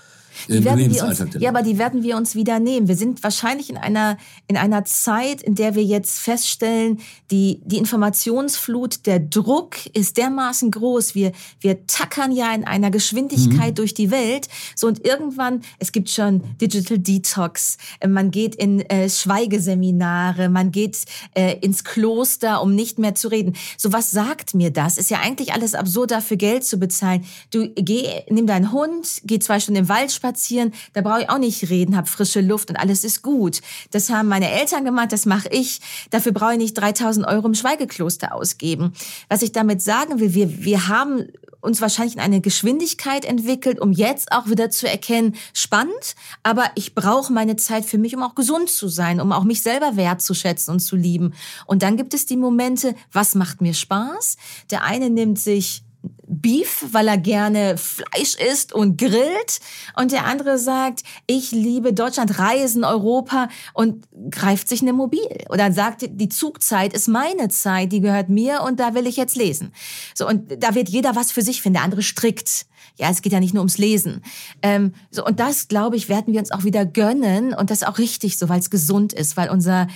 Die 0.48 0.64
werden 0.64 0.92
wir 0.92 1.04
uns, 1.04 1.24
ja, 1.38 1.48
aber 1.48 1.62
die 1.62 1.78
werden 1.78 2.02
wir 2.02 2.16
uns 2.16 2.34
wieder 2.34 2.60
nehmen. 2.60 2.88
Wir 2.88 2.96
sind 2.96 3.22
wahrscheinlich 3.22 3.70
in 3.70 3.76
einer, 3.76 4.16
in 4.46 4.56
einer 4.56 4.84
Zeit, 4.84 5.42
in 5.42 5.54
der 5.54 5.74
wir 5.74 5.82
jetzt 5.82 6.18
feststellen, 6.18 7.00
die, 7.30 7.60
die 7.64 7.78
Informationsflut, 7.78 9.06
der 9.06 9.20
Druck 9.20 9.76
ist 9.94 10.16
dermaßen 10.16 10.70
groß. 10.70 11.14
Wir, 11.14 11.32
wir 11.60 11.86
tackern 11.86 12.32
ja 12.32 12.54
in 12.54 12.64
einer 12.64 12.90
Geschwindigkeit 12.90 13.70
mhm. 13.70 13.74
durch 13.74 13.94
die 13.94 14.10
Welt. 14.10 14.48
So 14.74 14.86
und 14.86 15.04
irgendwann, 15.04 15.62
es 15.78 15.92
gibt 15.92 16.10
schon 16.10 16.42
Digital 16.60 16.98
Detox, 16.98 17.76
äh, 18.00 18.08
man 18.08 18.30
geht 18.30 18.54
in 18.54 18.80
äh, 18.82 19.08
Schweigeseminare, 19.08 20.48
man 20.48 20.70
geht 20.70 21.04
äh, 21.34 21.58
ins 21.60 21.84
Kloster, 21.84 22.62
um 22.62 22.74
nicht 22.74 22.98
mehr 22.98 23.14
zu 23.14 23.28
reden. 23.28 23.54
So 23.76 23.92
was 23.92 24.10
sagt 24.10 24.54
mir 24.54 24.70
das? 24.70 24.98
Ist 24.98 25.10
ja 25.10 25.20
eigentlich 25.20 25.52
alles 25.52 25.74
absurd, 25.74 26.10
dafür 26.10 26.36
Geld 26.36 26.64
zu 26.64 26.78
bezahlen. 26.78 27.24
Du 27.50 27.68
geh, 27.74 28.22
nimm 28.28 28.46
deinen 28.46 28.72
Hund, 28.72 29.22
geh 29.24 29.38
zwei 29.38 29.60
Stunden 29.60 29.80
im 29.80 29.88
Wald 29.88 30.12
spazieren, 30.12 30.33
spazieren, 30.34 30.72
da 30.92 31.00
brauche 31.00 31.22
ich 31.22 31.30
auch 31.30 31.38
nicht 31.38 31.70
reden, 31.70 31.96
habe 31.96 32.08
frische 32.08 32.40
Luft 32.40 32.70
und 32.70 32.76
alles 32.76 33.04
ist 33.04 33.22
gut. 33.22 33.60
Das 33.92 34.10
haben 34.10 34.28
meine 34.28 34.50
Eltern 34.50 34.84
gemacht, 34.84 35.12
das 35.12 35.26
mache 35.26 35.48
ich. 35.50 35.80
Dafür 36.10 36.32
brauche 36.32 36.52
ich 36.52 36.58
nicht 36.58 36.74
3000 36.74 37.26
Euro 37.26 37.46
im 37.46 37.54
Schweigekloster 37.54 38.34
ausgeben. 38.34 38.92
Was 39.28 39.42
ich 39.42 39.52
damit 39.52 39.80
sagen 39.80 40.20
will, 40.20 40.34
wir, 40.34 40.64
wir 40.64 40.88
haben 40.88 41.26
uns 41.60 41.80
wahrscheinlich 41.80 42.16
in 42.16 42.20
eine 42.20 42.42
Geschwindigkeit 42.42 43.24
entwickelt, 43.24 43.80
um 43.80 43.92
jetzt 43.92 44.32
auch 44.32 44.48
wieder 44.48 44.68
zu 44.68 44.86
erkennen, 44.86 45.34
spannend, 45.54 46.14
aber 46.42 46.64
ich 46.74 46.94
brauche 46.94 47.32
meine 47.32 47.56
Zeit 47.56 47.86
für 47.86 47.96
mich, 47.96 48.14
um 48.14 48.22
auch 48.22 48.34
gesund 48.34 48.68
zu 48.68 48.88
sein, 48.88 49.18
um 49.18 49.32
auch 49.32 49.44
mich 49.44 49.62
selber 49.62 49.96
wertzuschätzen 49.96 50.74
und 50.74 50.80
zu 50.80 50.94
lieben. 50.94 51.32
Und 51.66 51.82
dann 51.82 51.96
gibt 51.96 52.12
es 52.12 52.26
die 52.26 52.36
Momente, 52.36 52.94
was 53.12 53.34
macht 53.34 53.62
mir 53.62 53.72
Spaß? 53.72 54.36
Der 54.70 54.82
eine 54.82 55.08
nimmt 55.08 55.38
sich 55.38 55.84
Beef, 56.26 56.86
weil 56.92 57.08
er 57.08 57.18
gerne 57.18 57.76
Fleisch 57.76 58.36
isst 58.36 58.72
und 58.72 58.98
grillt. 58.98 59.60
Und 59.96 60.12
der 60.12 60.26
andere 60.26 60.58
sagt, 60.58 61.02
ich 61.26 61.52
liebe 61.52 61.92
Deutschland, 61.92 62.38
Reisen, 62.38 62.84
Europa 62.84 63.48
und 63.72 64.06
greift 64.30 64.68
sich 64.68 64.82
eine 64.82 64.92
Mobil. 64.92 65.44
Oder 65.48 65.72
sagt, 65.72 66.06
die 66.08 66.28
Zugzeit 66.28 66.92
ist 66.92 67.08
meine 67.08 67.48
Zeit, 67.48 67.92
die 67.92 68.00
gehört 68.00 68.28
mir 68.28 68.62
und 68.62 68.80
da 68.80 68.94
will 68.94 69.06
ich 69.06 69.16
jetzt 69.16 69.36
lesen. 69.36 69.72
So, 70.14 70.26
und 70.26 70.62
da 70.62 70.74
wird 70.74 70.88
jeder 70.88 71.14
was 71.16 71.32
für 71.32 71.42
sich 71.42 71.62
finden. 71.62 71.74
Der 71.74 71.84
andere 71.84 72.02
strickt. 72.02 72.66
Ja, 72.96 73.10
es 73.10 73.22
geht 73.22 73.32
ja 73.32 73.40
nicht 73.40 73.54
nur 73.54 73.62
ums 73.62 73.78
Lesen. 73.78 74.22
Ähm, 74.62 74.92
so, 75.10 75.24
und 75.24 75.40
das, 75.40 75.68
glaube 75.68 75.96
ich, 75.96 76.08
werden 76.08 76.32
wir 76.32 76.40
uns 76.40 76.52
auch 76.52 76.64
wieder 76.64 76.86
gönnen. 76.86 77.52
Und 77.52 77.70
das 77.70 77.82
ist 77.82 77.88
auch 77.88 77.98
richtig 77.98 78.38
so, 78.38 78.48
weil 78.48 78.60
es 78.60 78.70
gesund 78.70 79.12
ist, 79.12 79.36
weil 79.36 79.50
unser 79.50 79.88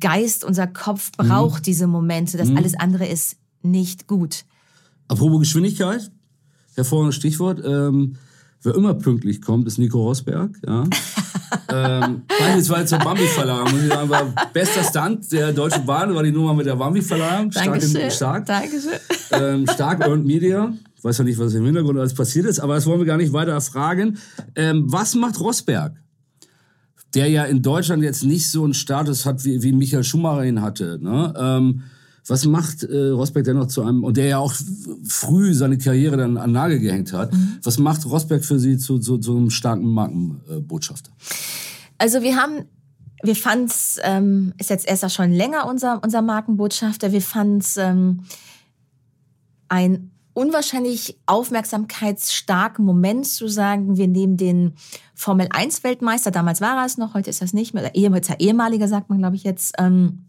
Geist, 0.00 0.42
unser 0.42 0.66
Kopf 0.66 1.12
braucht 1.12 1.60
mhm. 1.60 1.64
diese 1.64 1.86
Momente. 1.86 2.38
Das 2.38 2.48
mhm. 2.48 2.56
alles 2.56 2.74
andere 2.74 3.06
ist 3.06 3.36
nicht 3.62 4.06
gut. 4.06 4.44
Apropos 5.08 5.40
Geschwindigkeit, 5.40 6.10
hervorragendes 6.74 7.16
Stichwort. 7.16 7.62
Ähm, 7.64 8.16
wer 8.62 8.74
immer 8.74 8.94
pünktlich 8.94 9.40
kommt, 9.40 9.66
ist 9.66 9.78
Nico 9.78 10.02
Rosberg. 10.02 10.50
Ja. 10.66 10.84
ähm, 11.68 12.22
beispielsweise 12.26 12.86
zur 12.86 12.98
Bambi-Verleihung. 12.98 13.70
Muss 13.70 13.82
ich 13.82 13.88
sagen, 13.88 14.10
war 14.10 14.32
bester 14.52 14.82
Stunt 14.82 15.30
der 15.32 15.52
Deutschen 15.52 15.86
Bahn, 15.86 16.14
war 16.14 16.22
die 16.22 16.32
Nummer 16.32 16.54
mit 16.54 16.66
der 16.66 16.76
Bambi-Verleihung. 16.76 17.52
Stark. 17.52 17.82
In, 17.82 18.10
stark. 18.10 18.46
Dankeschön. 18.46 18.92
Ähm, 19.30 19.66
stark 19.72 20.00
Earned 20.00 20.26
Media. 20.26 20.72
Ich 20.96 21.04
weiß 21.04 21.18
ja 21.18 21.24
nicht, 21.24 21.38
was 21.38 21.54
im 21.54 21.64
Hintergrund 21.64 21.98
alles 21.98 22.14
passiert 22.14 22.46
ist, 22.46 22.58
aber 22.58 22.74
das 22.74 22.86
wollen 22.86 22.98
wir 22.98 23.06
gar 23.06 23.16
nicht 23.16 23.32
weiter 23.32 23.52
erfragen. 23.52 24.18
Ähm, 24.56 24.84
was 24.86 25.14
macht 25.14 25.38
Rosberg? 25.40 25.96
Der 27.14 27.28
ja 27.28 27.44
in 27.44 27.62
Deutschland 27.62 28.02
jetzt 28.02 28.24
nicht 28.24 28.48
so 28.48 28.64
einen 28.64 28.74
Status 28.74 29.24
hat, 29.24 29.44
wie, 29.44 29.62
wie 29.62 29.72
Michael 29.72 30.04
Schumacher 30.04 30.44
ihn 30.44 30.60
hatte. 30.60 30.98
Ne? 31.00 31.32
Ähm, 31.38 31.82
was 32.28 32.44
macht 32.44 32.82
äh, 32.82 33.08
Rosberg 33.08 33.44
dennoch 33.44 33.66
zu 33.66 33.82
einem, 33.82 34.04
und 34.04 34.16
der 34.16 34.26
ja 34.26 34.38
auch 34.38 34.54
früh 35.04 35.54
seine 35.54 35.78
Karriere 35.78 36.16
dann 36.16 36.36
an 36.36 36.52
Nagel 36.52 36.78
gehängt 36.80 37.12
hat, 37.12 37.32
mhm. 37.32 37.58
was 37.62 37.78
macht 37.78 38.04
Rosberg 38.06 38.44
für 38.44 38.58
Sie 38.58 38.78
zu, 38.78 38.98
zu, 38.98 39.18
zu 39.18 39.36
einem 39.36 39.50
starken 39.50 39.86
Markenbotschafter? 39.86 41.10
also 41.98 42.22
wir 42.22 42.36
haben 42.36 42.66
wir 43.22 43.34
fanden 43.34 43.64
es, 43.64 43.98
ähm, 44.02 44.52
ist 44.58 44.70
jetzt 44.70 44.86
erst 44.86 45.12
schon 45.14 45.32
länger 45.32 45.66
unser, 45.66 46.00
unser 46.04 46.20
Markenbotschafter, 46.22 47.12
wir 47.12 47.22
fanden 47.22 47.58
es 47.58 47.76
ähm, 47.78 48.24
ein 49.68 50.10
unwahrscheinlich 50.34 51.18
aufmerksamkeitsstarken 51.24 52.84
Moment 52.84 53.26
zu 53.26 53.48
sagen, 53.48 53.96
wir 53.96 54.06
nehmen 54.06 54.36
den 54.36 54.74
Formel 55.14 55.48
1 55.50 55.82
Weltmeister, 55.82 56.30
damals 56.30 56.60
war 56.60 56.76
er 56.76 56.84
es 56.84 56.98
noch, 56.98 57.14
heute 57.14 57.30
ist 57.30 57.40
das 57.40 57.54
nicht 57.54 57.72
mehr, 57.72 57.84
oder 57.84 58.38
ehemaliger 58.38 58.86
sagt 58.86 59.08
man, 59.08 59.18
glaube 59.18 59.36
ich 59.36 59.44
jetzt, 59.44 59.74
ähm, 59.78 60.26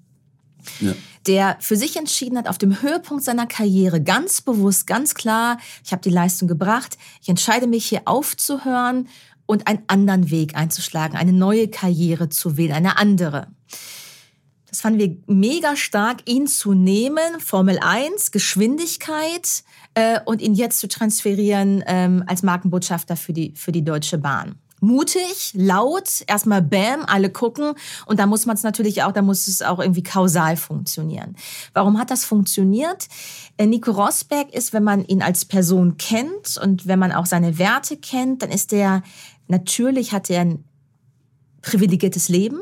ja. 0.79 0.93
der 1.25 1.57
für 1.59 1.75
sich 1.75 1.97
entschieden 1.97 2.37
hat, 2.37 2.47
auf 2.47 2.57
dem 2.57 2.81
Höhepunkt 2.81 3.23
seiner 3.23 3.47
Karriere 3.47 4.01
ganz 4.01 4.41
bewusst, 4.41 4.87
ganz 4.87 5.15
klar, 5.15 5.57
ich 5.83 5.91
habe 5.91 6.01
die 6.01 6.09
Leistung 6.09 6.47
gebracht, 6.47 6.97
ich 7.21 7.29
entscheide 7.29 7.67
mich 7.67 7.85
hier 7.85 8.01
aufzuhören 8.05 9.07
und 9.45 9.67
einen 9.67 9.83
anderen 9.87 10.29
Weg 10.29 10.55
einzuschlagen, 10.55 11.17
eine 11.17 11.33
neue 11.33 11.69
Karriere 11.69 12.29
zu 12.29 12.57
wählen, 12.57 12.73
eine 12.73 12.97
andere. 12.97 13.47
Das 14.69 14.81
fanden 14.81 14.99
wir 14.99 15.17
mega 15.27 15.75
stark, 15.77 16.29
ihn 16.29 16.45
zu 16.45 16.73
nehmen, 16.73 17.39
Formel 17.39 17.79
1, 17.81 18.31
Geschwindigkeit 18.31 19.63
äh, 19.93 20.19
und 20.25 20.41
ihn 20.41 20.53
jetzt 20.53 20.79
zu 20.79 20.89
transferieren 20.89 21.83
ähm, 21.87 22.23
als 22.27 22.43
Markenbotschafter 22.43 23.15
für 23.15 23.31
die, 23.31 23.53
für 23.55 23.71
die 23.71 23.83
Deutsche 23.83 24.17
Bahn 24.17 24.55
mutig, 24.79 25.51
laut, 25.53 26.23
erstmal 26.27 26.61
Bam, 26.61 27.03
alle 27.05 27.29
gucken 27.29 27.73
und 28.05 28.19
da 28.19 28.25
muss 28.25 28.45
man 28.45 28.55
es 28.55 28.63
natürlich 28.63 29.03
auch, 29.03 29.11
da 29.11 29.21
muss 29.21 29.47
es 29.47 29.61
auch 29.61 29.79
irgendwie 29.79 30.03
kausal 30.03 30.57
funktionieren. 30.57 31.35
Warum 31.73 31.97
hat 31.97 32.11
das 32.11 32.25
funktioniert? 32.25 33.07
Äh, 33.57 33.65
Nico 33.65 33.91
Rosberg 33.91 34.53
ist, 34.53 34.73
wenn 34.73 34.83
man 34.83 35.05
ihn 35.05 35.21
als 35.21 35.45
Person 35.45 35.97
kennt 35.97 36.57
und 36.61 36.87
wenn 36.87 36.99
man 36.99 37.11
auch 37.11 37.25
seine 37.25 37.57
Werte 37.57 37.97
kennt, 37.97 38.43
dann 38.43 38.51
ist 38.51 38.71
der, 38.71 39.01
natürlich 39.47 40.11
hat 40.11 40.29
er 40.29 40.41
ein 40.41 40.63
privilegiertes 41.61 42.29
Leben, 42.29 42.59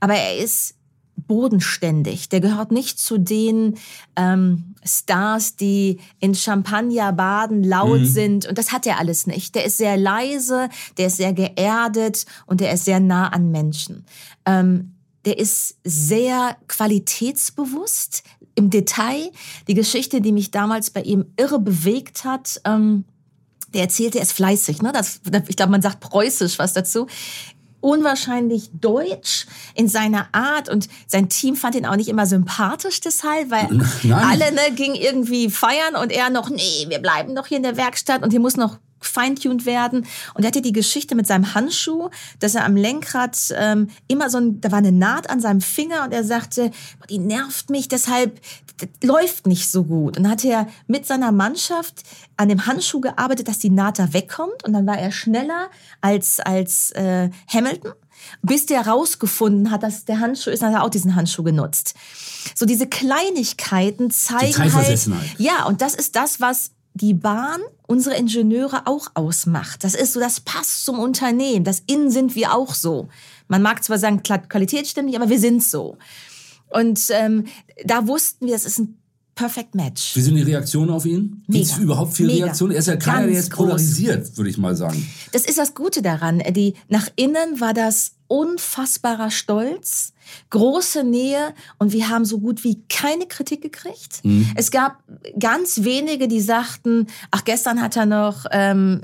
aber 0.00 0.14
er 0.14 0.38
ist 0.38 0.76
bodenständig. 1.16 2.28
Der 2.28 2.40
gehört 2.40 2.70
nicht 2.72 2.98
zu 2.98 3.18
den 3.18 3.76
ähm, 4.16 4.75
Stars, 4.86 5.56
die 5.56 5.98
in 6.20 6.34
Champagner 6.34 7.12
baden, 7.12 7.62
laut 7.62 8.00
mhm. 8.00 8.06
sind. 8.06 8.46
Und 8.46 8.58
das 8.58 8.72
hat 8.72 8.86
er 8.86 8.98
alles 8.98 9.26
nicht. 9.26 9.54
Der 9.54 9.64
ist 9.64 9.78
sehr 9.78 9.96
leise, 9.96 10.68
der 10.96 11.08
ist 11.08 11.16
sehr 11.16 11.32
geerdet 11.32 12.26
und 12.46 12.60
der 12.60 12.72
ist 12.72 12.84
sehr 12.84 13.00
nah 13.00 13.28
an 13.28 13.50
Menschen. 13.50 14.04
Ähm, 14.44 14.92
der 15.24 15.38
ist 15.38 15.76
sehr 15.84 16.56
qualitätsbewusst 16.68 18.22
im 18.54 18.70
Detail. 18.70 19.30
Die 19.66 19.74
Geschichte, 19.74 20.20
die 20.20 20.32
mich 20.32 20.50
damals 20.52 20.90
bei 20.90 21.02
ihm 21.02 21.26
irre 21.36 21.58
bewegt 21.58 22.24
hat, 22.24 22.60
ähm, 22.64 23.04
der 23.74 23.82
erzählte, 23.82 24.18
er 24.18 24.22
ist 24.22 24.32
fleißig, 24.32 24.80
ne? 24.80 24.92
Das, 24.92 25.20
ich 25.48 25.56
glaube, 25.56 25.72
man 25.72 25.82
sagt 25.82 26.00
preußisch 26.00 26.58
was 26.58 26.72
dazu 26.72 27.08
unwahrscheinlich 27.80 28.70
deutsch 28.72 29.46
in 29.74 29.88
seiner 29.88 30.28
Art 30.32 30.68
und 30.68 30.88
sein 31.06 31.28
Team 31.28 31.56
fand 31.56 31.74
ihn 31.74 31.86
auch 31.86 31.96
nicht 31.96 32.08
immer 32.08 32.26
sympathisch 32.26 33.00
deshalb, 33.00 33.50
weil 33.50 33.68
Nein. 34.02 34.12
alle 34.12 34.52
ne, 34.52 34.74
gingen 34.74 34.96
irgendwie 34.96 35.50
feiern 35.50 35.96
und 36.00 36.12
er 36.12 36.30
noch, 36.30 36.50
nee, 36.50 36.86
wir 36.88 36.98
bleiben 36.98 37.34
noch 37.34 37.46
hier 37.46 37.58
in 37.58 37.62
der 37.62 37.76
Werkstatt 37.76 38.22
und 38.22 38.30
hier 38.30 38.40
muss 38.40 38.56
noch 38.56 38.78
feintuned 39.00 39.66
werden. 39.66 40.06
Und 40.34 40.44
er 40.44 40.48
hatte 40.48 40.62
die 40.62 40.72
Geschichte 40.72 41.14
mit 41.14 41.26
seinem 41.26 41.54
Handschuh, 41.54 42.10
dass 42.40 42.54
er 42.54 42.64
am 42.64 42.76
Lenkrad 42.76 43.54
ähm, 43.56 43.88
immer 44.08 44.30
so 44.30 44.38
ein, 44.38 44.60
da 44.60 44.70
war 44.70 44.78
eine 44.78 44.92
Naht 44.92 45.30
an 45.30 45.40
seinem 45.40 45.60
Finger 45.60 46.04
und 46.04 46.12
er 46.12 46.24
sagte, 46.24 46.70
die 47.10 47.18
nervt 47.18 47.70
mich, 47.70 47.88
deshalb 47.88 48.40
läuft 49.02 49.46
nicht 49.46 49.70
so 49.70 49.84
gut. 49.84 50.16
Und 50.16 50.24
dann 50.24 50.32
hat 50.32 50.44
er 50.44 50.68
mit 50.86 51.06
seiner 51.06 51.32
Mannschaft 51.32 52.02
an 52.36 52.48
dem 52.48 52.66
Handschuh 52.66 53.00
gearbeitet, 53.00 53.48
dass 53.48 53.58
die 53.58 53.70
Naht 53.70 53.98
da 53.98 54.12
wegkommt. 54.12 54.64
Und 54.64 54.72
dann 54.72 54.86
war 54.86 54.98
er 54.98 55.12
schneller 55.12 55.70
als, 56.00 56.40
als 56.40 56.90
äh, 56.92 57.30
Hamilton. 57.48 57.92
Bis 58.42 58.66
der 58.66 58.86
rausgefunden 58.86 59.70
hat, 59.70 59.82
dass 59.82 60.04
der 60.04 60.20
Handschuh 60.20 60.50
ist, 60.50 60.62
dann 60.62 60.70
hat 60.70 60.80
er 60.80 60.84
auch 60.84 60.90
diesen 60.90 61.14
Handschuh 61.14 61.42
genutzt. 61.42 61.94
So 62.54 62.64
diese 62.66 62.86
Kleinigkeiten 62.86 64.10
zeigen 64.10 64.72
halt. 64.74 65.06
Ja, 65.38 65.66
und 65.66 65.80
das 65.80 65.94
ist 65.94 66.16
das, 66.16 66.40
was 66.40 66.70
die 66.96 67.14
Bahn 67.14 67.60
unsere 67.86 68.16
Ingenieure 68.16 68.86
auch 68.86 69.08
ausmacht. 69.14 69.84
Das 69.84 69.94
ist 69.94 70.14
so, 70.14 70.20
das 70.20 70.40
passt 70.40 70.84
zum 70.84 70.98
Unternehmen. 70.98 71.64
Das 71.64 71.82
Innen 71.86 72.10
sind 72.10 72.34
wir 72.34 72.54
auch 72.54 72.74
so. 72.74 73.08
Man 73.48 73.62
mag 73.62 73.84
zwar 73.84 73.98
sagen, 73.98 74.22
Qualität 74.22 74.86
stimmt 74.86 75.06
nicht, 75.06 75.16
aber 75.16 75.28
wir 75.28 75.38
sind 75.38 75.62
so. 75.62 75.98
Und 76.68 77.00
ähm, 77.10 77.44
da 77.84 78.06
wussten 78.08 78.46
wir, 78.46 78.54
es 78.54 78.64
ist 78.64 78.78
ein 78.78 78.98
Perfect 79.36 79.74
Match. 79.74 80.16
Wie 80.16 80.22
sind 80.22 80.34
die 80.34 80.42
Reaktionen 80.42 80.90
auf 80.90 81.04
ihn? 81.04 81.44
Gibt 81.46 81.66
es 81.66 81.76
überhaupt 81.76 82.14
viele 82.14 82.32
Mega. 82.32 82.46
Reaktionen? 82.46 82.72
Er 82.72 82.78
ist 82.78 82.88
ja 82.88 82.96
keiner, 82.96 83.26
der 83.26 83.36
jetzt 83.36 83.50
polarisiert, 83.50 84.36
würde 84.36 84.48
ich 84.48 84.56
mal 84.56 84.74
sagen. 84.74 85.06
Das 85.32 85.44
ist 85.44 85.58
das 85.58 85.74
Gute 85.74 86.00
daran. 86.00 86.42
Die, 86.50 86.74
nach 86.88 87.08
innen 87.16 87.60
war 87.60 87.74
das 87.74 88.15
unfassbarer 88.28 89.30
Stolz, 89.30 90.12
große 90.50 91.04
Nähe 91.04 91.54
und 91.78 91.92
wir 91.92 92.08
haben 92.08 92.24
so 92.24 92.38
gut 92.38 92.64
wie 92.64 92.82
keine 92.88 93.26
Kritik 93.26 93.62
gekriegt. 93.62 94.24
Mhm. 94.24 94.50
Es 94.56 94.70
gab 94.70 95.02
ganz 95.38 95.84
wenige, 95.84 96.28
die 96.28 96.40
sagten, 96.40 97.06
ach, 97.30 97.44
gestern 97.44 97.80
hat 97.80 97.96
er 97.96 98.06
noch 98.06 98.44
ähm, 98.50 99.02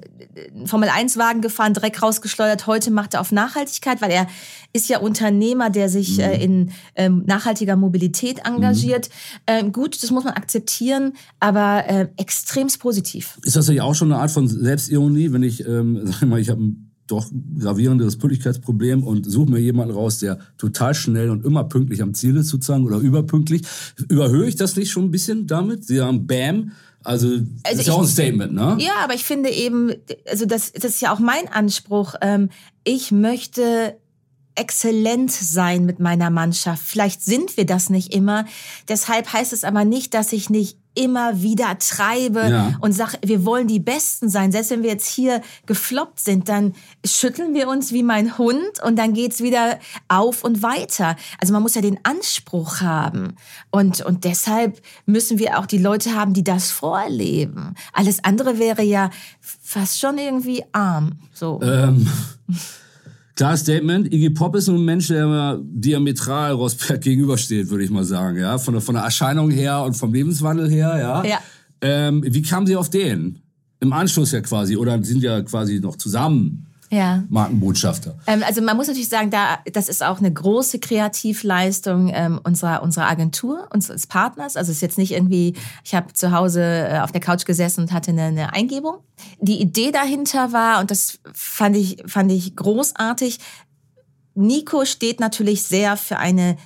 Formel-1-Wagen 0.65 1.41
gefahren, 1.41 1.75
Dreck 1.75 2.03
rausgeschleudert, 2.03 2.67
heute 2.67 2.91
macht 2.91 3.15
er 3.15 3.21
auf 3.21 3.33
Nachhaltigkeit, 3.33 4.01
weil 4.01 4.11
er 4.11 4.27
ist 4.73 4.89
ja 4.89 4.99
Unternehmer, 4.99 5.71
der 5.71 5.89
sich 5.89 6.19
mhm. 6.19 6.25
äh, 6.25 6.43
in 6.43 6.71
ähm, 6.97 7.23
nachhaltiger 7.27 7.77
Mobilität 7.77 8.41
engagiert. 8.45 9.09
Mhm. 9.09 9.43
Ähm, 9.47 9.73
gut, 9.73 10.03
das 10.03 10.11
muss 10.11 10.25
man 10.25 10.35
akzeptieren, 10.35 11.13
aber 11.41 11.85
äh, 11.87 12.09
extremst 12.17 12.81
positiv. 12.81 13.39
Ist 13.43 13.57
das 13.57 13.69
ja 13.69 13.85
auch 13.85 13.95
schon 13.95 14.13
eine 14.13 14.21
Art 14.21 14.31
von 14.31 14.49
Selbstironie, 14.49 15.33
wenn 15.33 15.43
ich, 15.43 15.67
ähm, 15.67 16.01
sag 16.07 16.23
mal, 16.23 16.41
ich 16.41 16.49
habe 16.49 16.73
doch 17.13 17.27
gravierendes 17.59 18.17
Pünktlichkeitsproblem 18.17 19.05
und 19.05 19.31
suche 19.31 19.51
mir 19.51 19.59
jemanden 19.59 19.95
raus, 19.95 20.19
der 20.19 20.39
total 20.59 20.95
schnell 20.95 21.31
und 21.31 21.45
immer 21.45 21.65
pünktlich 21.65 22.03
am 22.03 22.15
Ziel 22.15 22.37
ist 22.37 22.49
sozusagen 22.49 22.85
oder 22.85 22.99
überpünktlich. 22.99 23.63
Überhöhe 24.09 24.49
ich 24.49 24.57
das 24.57 24.77
nicht 24.77 24.91
schon 24.91 25.05
ein 25.05 25.11
bisschen 25.11 25.47
damit? 25.47 25.85
Sie 25.85 26.01
haben 26.01 26.27
Bam, 26.27 26.73
also, 27.05 27.29
also 27.29 27.47
das 27.63 27.75
ist 27.75 27.87
ja 27.87 27.95
auch 27.95 28.03
ein 28.03 28.09
Statement, 28.09 28.53
ne? 28.53 28.77
Ja, 28.79 28.93
aber 29.03 29.15
ich 29.15 29.25
finde 29.25 29.51
eben, 29.51 29.93
also 30.29 30.47
das, 30.47 30.73
das 30.73 30.93
ist 30.93 31.01
ja 31.01 31.13
auch 31.13 31.19
mein 31.19 31.49
Anspruch. 31.49 32.15
Ähm, 32.21 32.49
ich 32.85 33.11
möchte 33.11 33.97
exzellent 34.55 35.31
sein 35.31 35.85
mit 35.85 35.99
meiner 35.99 36.31
Mannschaft. 36.31 36.83
Vielleicht 36.83 37.23
sind 37.23 37.57
wir 37.57 37.67
das 37.67 37.91
nicht 37.91 38.15
immer. 38.15 38.45
Deshalb 38.89 39.33
heißt 39.33 39.53
es 39.53 39.65
aber 39.65 39.85
nicht, 39.85 40.15
dass 40.15 40.33
ich 40.33 40.51
nicht 40.51 40.77
immer 40.95 41.41
wieder 41.41 41.79
treibe 41.79 42.51
ja. 42.51 42.75
und 42.81 42.93
sage, 42.93 43.19
wir 43.25 43.45
wollen 43.45 43.67
die 43.67 43.81
Besten 43.81 44.29
sein. 44.29 44.53
Selbst 44.53 44.71
wenn 44.71 44.83
wir 44.83 44.91
jetzt 44.91 45.07
hier 45.07 45.41
gefloppt 45.67 46.21
sind, 46.21 46.49
dann 46.49 46.75
schütteln 47.05 47.55
wir 47.55 47.69
uns 47.69 47.93
wie 47.93 48.03
mein 48.03 48.37
Hund 48.37 48.83
und 48.85 48.97
dann 48.97 49.15
geht's 49.15 49.43
wieder 49.43 49.79
auf 50.09 50.45
und 50.45 50.63
weiter. 50.63 51.17
Also 51.39 51.53
man 51.53 51.63
muss 51.63 51.75
ja 51.75 51.81
den 51.81 51.99
Anspruch 52.03 52.81
haben. 52.81 53.37
Und, 53.71 54.03
und 54.03 54.25
deshalb 54.25 54.83
müssen 55.07 55.39
wir 55.39 55.59
auch 55.59 55.67
die 55.67 55.79
Leute 55.79 56.15
haben, 56.15 56.35
die 56.35 56.45
das 56.45 56.71
vorleben. 56.71 57.75
Alles 57.95 58.23
andere 58.23 58.59
wäre 58.59 58.83
ja 58.83 59.11
fast 59.41 59.99
schon 59.99 60.19
irgendwie 60.19 60.65
arm. 60.73 61.21
So. 61.33 61.61
Ähm. 61.63 62.07
Klares 63.35 63.61
Statement. 63.61 64.13
Iggy 64.13 64.31
Pop 64.31 64.55
ist 64.57 64.69
ein 64.69 64.85
Mensch, 64.85 65.09
der 65.09 65.25
immer 65.25 65.61
diametral 65.63 66.53
Rosberg 66.53 67.01
gegenübersteht, 67.01 67.71
würde 67.71 67.85
ich 67.85 67.91
mal 67.91 68.05
sagen. 68.05 68.39
Ja, 68.39 68.59
von 68.59 68.75
der, 68.75 68.81
von 68.81 68.95
der 68.95 69.05
Erscheinung 69.05 69.51
her 69.51 69.83
und 69.83 69.95
vom 69.95 70.13
Lebenswandel 70.13 70.69
her. 70.69 70.97
Ja. 70.99 71.25
ja. 71.25 71.39
Ähm, 71.81 72.23
wie 72.27 72.43
kamen 72.43 72.67
Sie 72.67 72.77
auf 72.77 72.91
den? 72.91 73.41
Im 73.81 73.93
Anschluss 73.93 74.33
ja 74.33 74.41
quasi, 74.41 74.77
oder 74.77 75.03
sind 75.03 75.23
ja 75.23 75.43
quasi 75.43 75.81
noch 75.81 75.97
zusammen? 75.97 76.67
Ja. 76.93 77.25
Markenbotschafter. 77.31 78.19
Ähm, 78.27 78.43
also 78.47 78.61
man 78.61 78.77
muss 78.77 78.87
natürlich 78.87 79.09
sagen, 79.09 79.31
da, 79.31 79.61
das 79.73 79.89
ist 79.89 80.03
auch 80.03 80.19
eine 80.19 80.31
große 80.31 80.79
Kreativleistung 80.79 82.11
ähm, 82.13 82.39
unserer, 82.45 82.83
unserer 82.83 83.09
Agentur, 83.09 83.67
unseres 83.73 84.07
Partners. 84.07 84.59
Also 84.59 84.71
es 84.71 84.77
ist 84.77 84.83
jetzt 84.83 84.99
nicht 84.99 85.13
irgendwie, 85.13 85.55
ich 85.85 85.95
habe 85.95 86.13
zu 86.13 86.33
Hause 86.33 86.63
äh, 86.63 86.99
auf 86.99 87.11
der 87.11 87.23
Couch 87.23 87.47
gesessen 87.47 87.81
und 87.81 87.93
hatte 87.93 88.11
eine, 88.11 88.25
eine 88.25 88.53
Eingebung. 88.53 88.99
Die 89.41 89.59
Idee 89.59 89.91
dahinter 89.91 90.53
war, 90.53 90.81
und 90.81 90.91
das 90.91 91.19
fand 91.33 91.77
ich, 91.77 92.03
fand 92.07 92.31
ich 92.31 92.55
großartig, 92.57 93.39
Nico 94.35 94.85
steht 94.85 95.19
natürlich 95.19 95.63
sehr 95.63 95.97
für 95.97 96.19
eine 96.19 96.57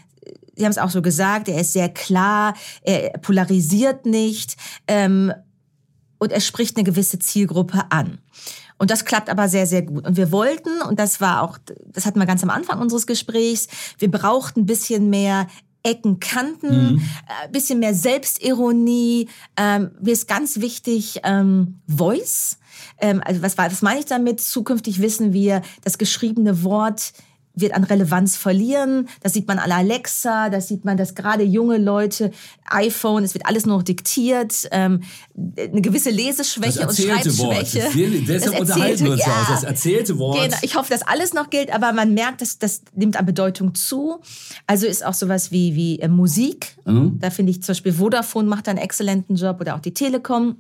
Sie 0.59 0.65
haben 0.65 0.73
es 0.73 0.79
auch 0.79 0.89
so 0.89 1.03
gesagt, 1.03 1.49
er 1.49 1.61
ist 1.61 1.75
sehr 1.75 1.91
klar, 1.91 2.55
er 2.81 3.11
polarisiert 3.19 4.07
nicht 4.07 4.57
ähm, 4.89 5.31
und 6.19 6.33
er 6.33 6.41
spricht 6.41 6.79
eine 6.79 6.85
gewisse 6.85 7.19
Zielgruppe 7.19 7.85
an. 7.91 8.21
Und 8.79 8.91
das 8.91 9.05
klappt 9.05 9.31
aber 9.31 9.49
sehr, 9.49 9.67
sehr 9.67 9.83
gut. 9.83 10.07
Und 10.07 10.17
wir 10.17 10.31
wollten, 10.33 10.83
und 10.83 10.99
das 10.99 11.21
war 11.21 11.43
auch, 11.43 11.59
das 11.87 12.05
hatten 12.05 12.19
wir 12.19 12.27
ganz 12.27 12.43
am 12.43 12.51
Anfang 12.51 12.81
unseres 12.81 13.07
Gesprächs, 13.07 13.69
wir 13.99 14.11
brauchten 14.11 14.61
ein 14.61 14.67
bisschen 14.67 15.09
mehr 15.09 15.47
Ecken, 15.83 16.19
Kanten, 16.19 16.95
mhm. 16.95 17.03
äh, 17.45 17.49
bisschen 17.51 17.79
mehr 17.79 17.95
Selbstironie. 17.95 19.29
Ähm, 19.57 19.93
mir 20.01 20.13
ist 20.13 20.27
ganz 20.27 20.61
wichtig 20.61 21.21
ähm, 21.23 21.81
Voice. 21.87 22.59
Ähm, 22.99 23.23
also 23.25 23.41
was, 23.43 23.57
was 23.57 23.83
meine 23.83 24.01
ich 24.01 24.07
damit? 24.07 24.41
Zukünftig 24.41 25.01
wissen 25.01 25.33
wir, 25.33 25.63
das 25.85 25.97
geschriebene 25.97 26.65
Wort 26.65 27.13
wird 27.57 27.75
an 27.75 27.85
Relevanz 27.85 28.37
verlieren. 28.37 29.09
Das 29.23 29.33
sieht 29.33 29.49
man 29.49 29.59
an 29.59 29.73
Alexa, 29.73 30.51
das 30.51 30.69
sieht 30.69 30.85
man, 30.85 30.97
dass 30.97 31.15
gerade 31.15 31.43
junge 31.43 31.79
Leute, 31.79 32.31
iPhone, 32.69 33.25
es 33.25 33.35
wird 33.35 33.47
alles 33.47 33.67
nur 33.67 33.79
noch 33.79 33.83
diktiert, 33.83 34.69
ähm, 34.71 35.03
eine 35.35 35.81
gewisse 35.81 36.11
Leseschwäche 36.11 36.87
und 36.87 36.95
Schreibschwäche. 36.95 37.39
Wort. 37.39 37.59
Das, 37.59 37.73
deshalb 37.75 38.53
das 38.53 38.61
unterhalten 38.61 39.05
wir 39.05 39.13
uns 39.13 39.27
ja 39.27 39.43
auch, 39.43 39.49
das 39.49 39.65
erzählte 39.65 40.19
Wort. 40.19 40.43
Genau. 40.43 40.57
Ich 40.63 40.77
hoffe, 40.77 40.91
dass 40.91 41.03
alles 41.03 41.33
noch 41.33 41.51
gilt, 41.51 41.75
aber 41.75 41.93
man 41.93 42.15
merkt, 42.15 42.43
dass 42.43 42.59
das 42.59 42.83
nimmt 42.95 43.17
an 43.19 43.27
Bedeutung 43.27 43.75
zu. 43.75 44.21
Also 44.67 44.87
ist 44.87 45.05
auch 45.05 45.15
sowas 45.15 45.51
wie, 45.51 45.75
wie 45.75 45.99
äh, 46.01 46.09
Musik. 46.09 46.77
Mhm. 46.85 47.19
Da 47.21 47.31
finde 47.31 47.51
ich 47.51 47.63
zum 47.63 47.73
Beispiel 47.73 47.93
Vodafone 47.95 48.49
macht 48.49 48.69
einen 48.69 48.79
exzellenten 48.79 49.37
Job 49.37 49.61
oder 49.61 49.75
auch 49.75 49.81
die 49.81 49.95
Telekom. 49.95 50.57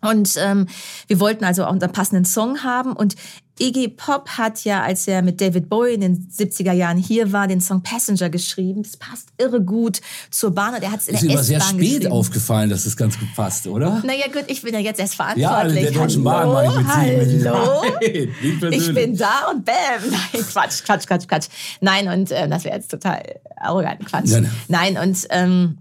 Und 0.00 0.36
ähm, 0.38 0.66
wir 1.06 1.20
wollten 1.20 1.44
also 1.44 1.64
auch 1.64 1.72
einen 1.72 1.92
passenden 1.92 2.24
Song 2.24 2.62
haben. 2.62 2.92
Und 2.92 3.16
Iggy 3.60 3.88
Pop 3.88 4.28
hat 4.30 4.64
ja, 4.64 4.82
als 4.82 5.08
er 5.08 5.22
mit 5.22 5.40
David 5.40 5.68
Bowie 5.68 5.94
in 5.94 6.00
den 6.00 6.28
70er 6.28 6.72
Jahren 6.72 6.96
hier 6.96 7.32
war, 7.32 7.48
den 7.48 7.60
Song 7.60 7.82
Passenger 7.82 8.30
geschrieben. 8.30 8.82
Das 8.82 8.96
passt 8.96 9.30
irre 9.38 9.60
gut 9.60 10.00
zur 10.30 10.52
Bahn 10.52 10.74
und 10.74 10.82
er 10.82 10.92
hat 10.92 11.00
es 11.00 11.08
in 11.08 11.14
der 11.14 11.38
S-Bahn 11.38 11.44
sehr 11.44 11.60
spät 11.60 12.10
aufgefallen, 12.10 12.70
dass 12.70 12.84
das 12.84 12.96
ganz 12.96 13.18
gut 13.18 13.28
passt, 13.34 13.66
oder? 13.66 14.02
Naja 14.04 14.26
gut, 14.32 14.44
ich 14.46 14.62
bin 14.62 14.74
ja 14.74 14.80
jetzt 14.80 15.00
erst 15.00 15.16
verantwortlich. 15.16 15.84
Ja, 15.84 15.90
der 15.90 16.00
Deutschen 16.00 16.24
Bahn 16.24 16.48
mache 16.48 16.66
ich 16.66 16.76
mit 16.76 17.46
Hallo, 17.46 17.82
Nein, 18.00 18.72
ich 18.72 18.94
bin 18.94 19.16
da 19.16 19.50
und 19.50 19.64
bam. 19.64 19.74
Nein, 20.10 20.44
Quatsch, 20.52 20.84
Quatsch, 20.84 21.06
Quatsch, 21.06 21.26
Quatsch. 21.26 21.48
Nein, 21.80 22.08
und 22.08 22.30
äh, 22.30 22.48
das 22.48 22.64
wäre 22.64 22.76
jetzt 22.76 22.90
total 22.90 23.22
arrogant, 23.56 24.04
Quatsch. 24.06 24.30
Nein, 24.30 24.50
Nein 24.68 24.98
und... 24.98 25.26
Ähm, 25.30 25.78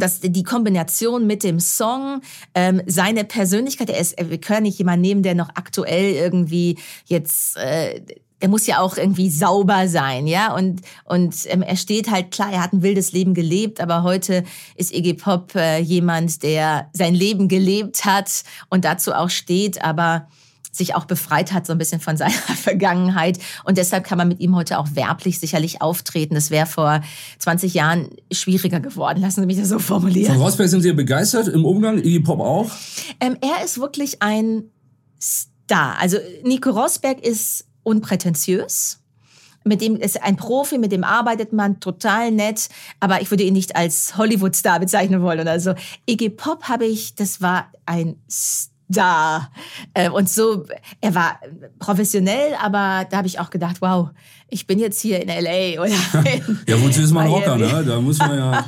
dass 0.00 0.20
die 0.20 0.42
Kombination 0.42 1.26
mit 1.26 1.42
dem 1.42 1.60
Song, 1.60 2.20
ähm, 2.54 2.82
seine 2.86 3.24
Persönlichkeit, 3.24 3.90
er 3.90 4.00
ist, 4.00 4.16
wir 4.18 4.38
können 4.38 4.64
nicht 4.64 4.78
jemanden 4.78 5.02
nehmen, 5.02 5.22
der 5.22 5.34
noch 5.34 5.50
aktuell 5.54 6.12
irgendwie 6.14 6.78
jetzt, 7.06 7.56
äh, 7.56 8.00
er 8.38 8.48
muss 8.48 8.66
ja 8.66 8.80
auch 8.80 8.96
irgendwie 8.96 9.30
sauber 9.30 9.88
sein, 9.88 10.26
ja. 10.26 10.54
Und, 10.54 10.82
und 11.04 11.34
ähm, 11.46 11.62
er 11.62 11.76
steht 11.76 12.10
halt 12.10 12.30
klar, 12.30 12.52
er 12.52 12.62
hat 12.62 12.72
ein 12.72 12.82
wildes 12.82 13.12
Leben 13.12 13.32
gelebt, 13.32 13.80
aber 13.80 14.02
heute 14.02 14.44
ist 14.74 14.92
Iggy 14.92 15.14
Pop 15.14 15.54
äh, 15.54 15.78
jemand, 15.78 16.42
der 16.42 16.90
sein 16.92 17.14
Leben 17.14 17.48
gelebt 17.48 18.04
hat 18.04 18.42
und 18.68 18.84
dazu 18.84 19.14
auch 19.14 19.30
steht, 19.30 19.82
aber 19.82 20.28
sich 20.76 20.94
auch 20.94 21.04
befreit 21.04 21.52
hat 21.52 21.66
so 21.66 21.72
ein 21.72 21.78
bisschen 21.78 22.00
von 22.00 22.16
seiner 22.16 22.30
Vergangenheit. 22.30 23.38
Und 23.64 23.78
deshalb 23.78 24.04
kann 24.04 24.18
man 24.18 24.28
mit 24.28 24.40
ihm 24.40 24.54
heute 24.54 24.78
auch 24.78 24.88
werblich 24.94 25.38
sicherlich 25.38 25.82
auftreten. 25.82 26.34
Das 26.34 26.50
wäre 26.50 26.66
vor 26.66 27.00
20 27.38 27.74
Jahren 27.74 28.08
schwieriger 28.32 28.80
geworden. 28.80 29.20
Lassen 29.20 29.40
Sie 29.40 29.46
mich 29.46 29.58
das 29.58 29.68
so 29.68 29.78
formulieren. 29.78 30.34
Von 30.34 30.42
Rosberg 30.42 30.68
sind 30.68 30.82
Sie 30.82 30.92
begeistert 30.92 31.48
im 31.48 31.64
Umgang? 31.64 31.98
Iggy 31.98 32.20
Pop 32.20 32.40
auch? 32.40 32.70
Ähm, 33.20 33.36
er 33.40 33.64
ist 33.64 33.78
wirklich 33.78 34.22
ein 34.22 34.64
Star. 35.20 35.96
Also 36.00 36.18
Nico 36.44 36.70
Rosberg 36.70 37.24
ist 37.24 37.66
unprätentiös 37.82 39.00
mit 39.64 39.80
dem 39.80 39.96
ist 39.96 40.22
ein 40.22 40.36
Profi, 40.36 40.78
mit 40.78 40.92
dem 40.92 41.02
arbeitet 41.02 41.52
man 41.52 41.80
total 41.80 42.30
nett, 42.30 42.68
aber 43.00 43.20
ich 43.20 43.32
würde 43.32 43.42
ihn 43.42 43.52
nicht 43.52 43.74
als 43.74 44.16
Hollywood-Star 44.16 44.78
bezeichnen 44.78 45.22
wollen 45.22 45.40
oder 45.40 45.58
so. 45.58 45.74
Iggy 46.08 46.30
Pop 46.30 46.68
habe 46.68 46.86
ich, 46.86 47.16
das 47.16 47.40
war 47.40 47.72
ein 47.84 48.14
Star 48.30 48.75
da. 48.88 49.50
Ähm, 49.94 50.12
und 50.12 50.28
so, 50.28 50.64
er 51.00 51.14
war 51.14 51.40
professionell, 51.78 52.54
aber 52.60 53.06
da 53.10 53.18
habe 53.18 53.26
ich 53.26 53.38
auch 53.38 53.50
gedacht, 53.50 53.76
wow, 53.80 54.10
ich 54.48 54.66
bin 54.66 54.78
jetzt 54.78 55.00
hier 55.00 55.20
in 55.20 55.28
L.A. 55.28 55.80
Oder 55.80 55.90
ja, 56.66 56.80
wozu 56.80 57.02
ist 57.02 57.12
man 57.12 57.26
Rocker, 57.26 57.56
ne? 57.56 57.84
Da 57.84 58.00
muss 58.00 58.18
man 58.18 58.38
ja... 58.38 58.64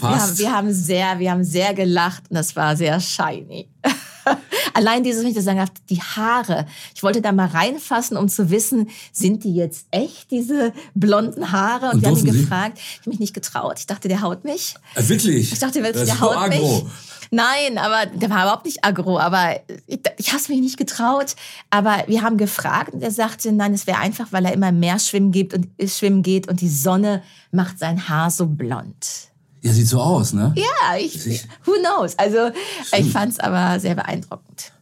Passt. 0.00 0.38
Wir, 0.38 0.52
haben, 0.52 0.66
wir 0.66 0.68
haben 0.68 0.72
sehr, 0.72 1.18
wir 1.18 1.30
haben 1.30 1.44
sehr 1.44 1.74
gelacht 1.74 2.24
und 2.28 2.34
das 2.36 2.54
war 2.54 2.76
sehr 2.76 3.00
shiny. 3.00 3.68
Allein 4.74 5.02
dieses, 5.02 5.22
wenn 5.22 5.30
ich 5.30 5.36
das 5.36 5.44
sagen 5.44 5.58
darf, 5.58 5.70
die 5.88 6.00
Haare. 6.00 6.66
Ich 6.94 7.02
wollte 7.02 7.22
da 7.22 7.32
mal 7.32 7.46
reinfassen, 7.46 8.16
um 8.16 8.28
zu 8.28 8.50
wissen, 8.50 8.90
sind 9.12 9.44
die 9.44 9.54
jetzt 9.54 9.86
echt, 9.90 10.30
diese 10.30 10.72
blonden 10.94 11.52
Haare? 11.52 11.86
Und, 11.86 11.94
und 11.94 12.02
wir 12.02 12.08
haben 12.10 12.18
ihn 12.18 12.24
gefragt. 12.24 12.78
Ich 12.78 13.00
habe 13.00 13.10
mich 13.10 13.20
nicht 13.20 13.34
getraut. 13.34 13.78
Ich 13.78 13.86
dachte, 13.86 14.08
der 14.08 14.20
haut 14.20 14.44
mich. 14.44 14.74
Äh, 14.94 15.08
wirklich? 15.08 15.52
Ich 15.52 15.58
dachte 15.58 15.82
wirklich, 15.82 16.04
der 16.04 16.20
haut 16.20 16.48
mich. 16.48 16.84
Nein, 17.30 17.78
aber 17.78 18.06
der 18.06 18.30
war 18.30 18.42
überhaupt 18.42 18.64
nicht 18.64 18.84
aggro. 18.84 19.18
Aber 19.18 19.60
ich, 19.86 20.00
ich 20.18 20.28
habe 20.28 20.38
es 20.38 20.48
mich 20.48 20.60
nicht 20.60 20.76
getraut. 20.76 21.36
Aber 21.70 22.04
wir 22.06 22.22
haben 22.22 22.36
gefragt 22.36 22.94
und 22.94 23.02
er 23.02 23.10
sagte, 23.10 23.52
nein, 23.52 23.74
es 23.74 23.86
wäre 23.86 23.98
einfach, 23.98 24.28
weil 24.32 24.44
er 24.44 24.52
immer 24.52 24.72
mehr 24.72 24.98
schwimmen 24.98 25.32
geht 25.32 25.54
und 25.54 25.68
schwimmen 25.88 26.22
geht 26.22 26.48
und 26.48 26.60
die 26.60 26.68
Sonne 26.68 27.22
macht 27.50 27.78
sein 27.78 28.08
Haar 28.08 28.30
so 28.30 28.46
blond. 28.46 29.30
Ja, 29.62 29.72
sieht 29.72 29.88
so 29.88 30.00
aus, 30.00 30.32
ne? 30.32 30.54
Ja, 30.56 30.96
ich, 30.98 31.44
who 31.64 31.72
knows? 31.80 32.16
Also 32.18 32.50
ich 32.96 33.10
fand 33.10 33.32
es 33.32 33.40
aber 33.40 33.80
sehr 33.80 33.96
beeindruckend. 33.96 34.72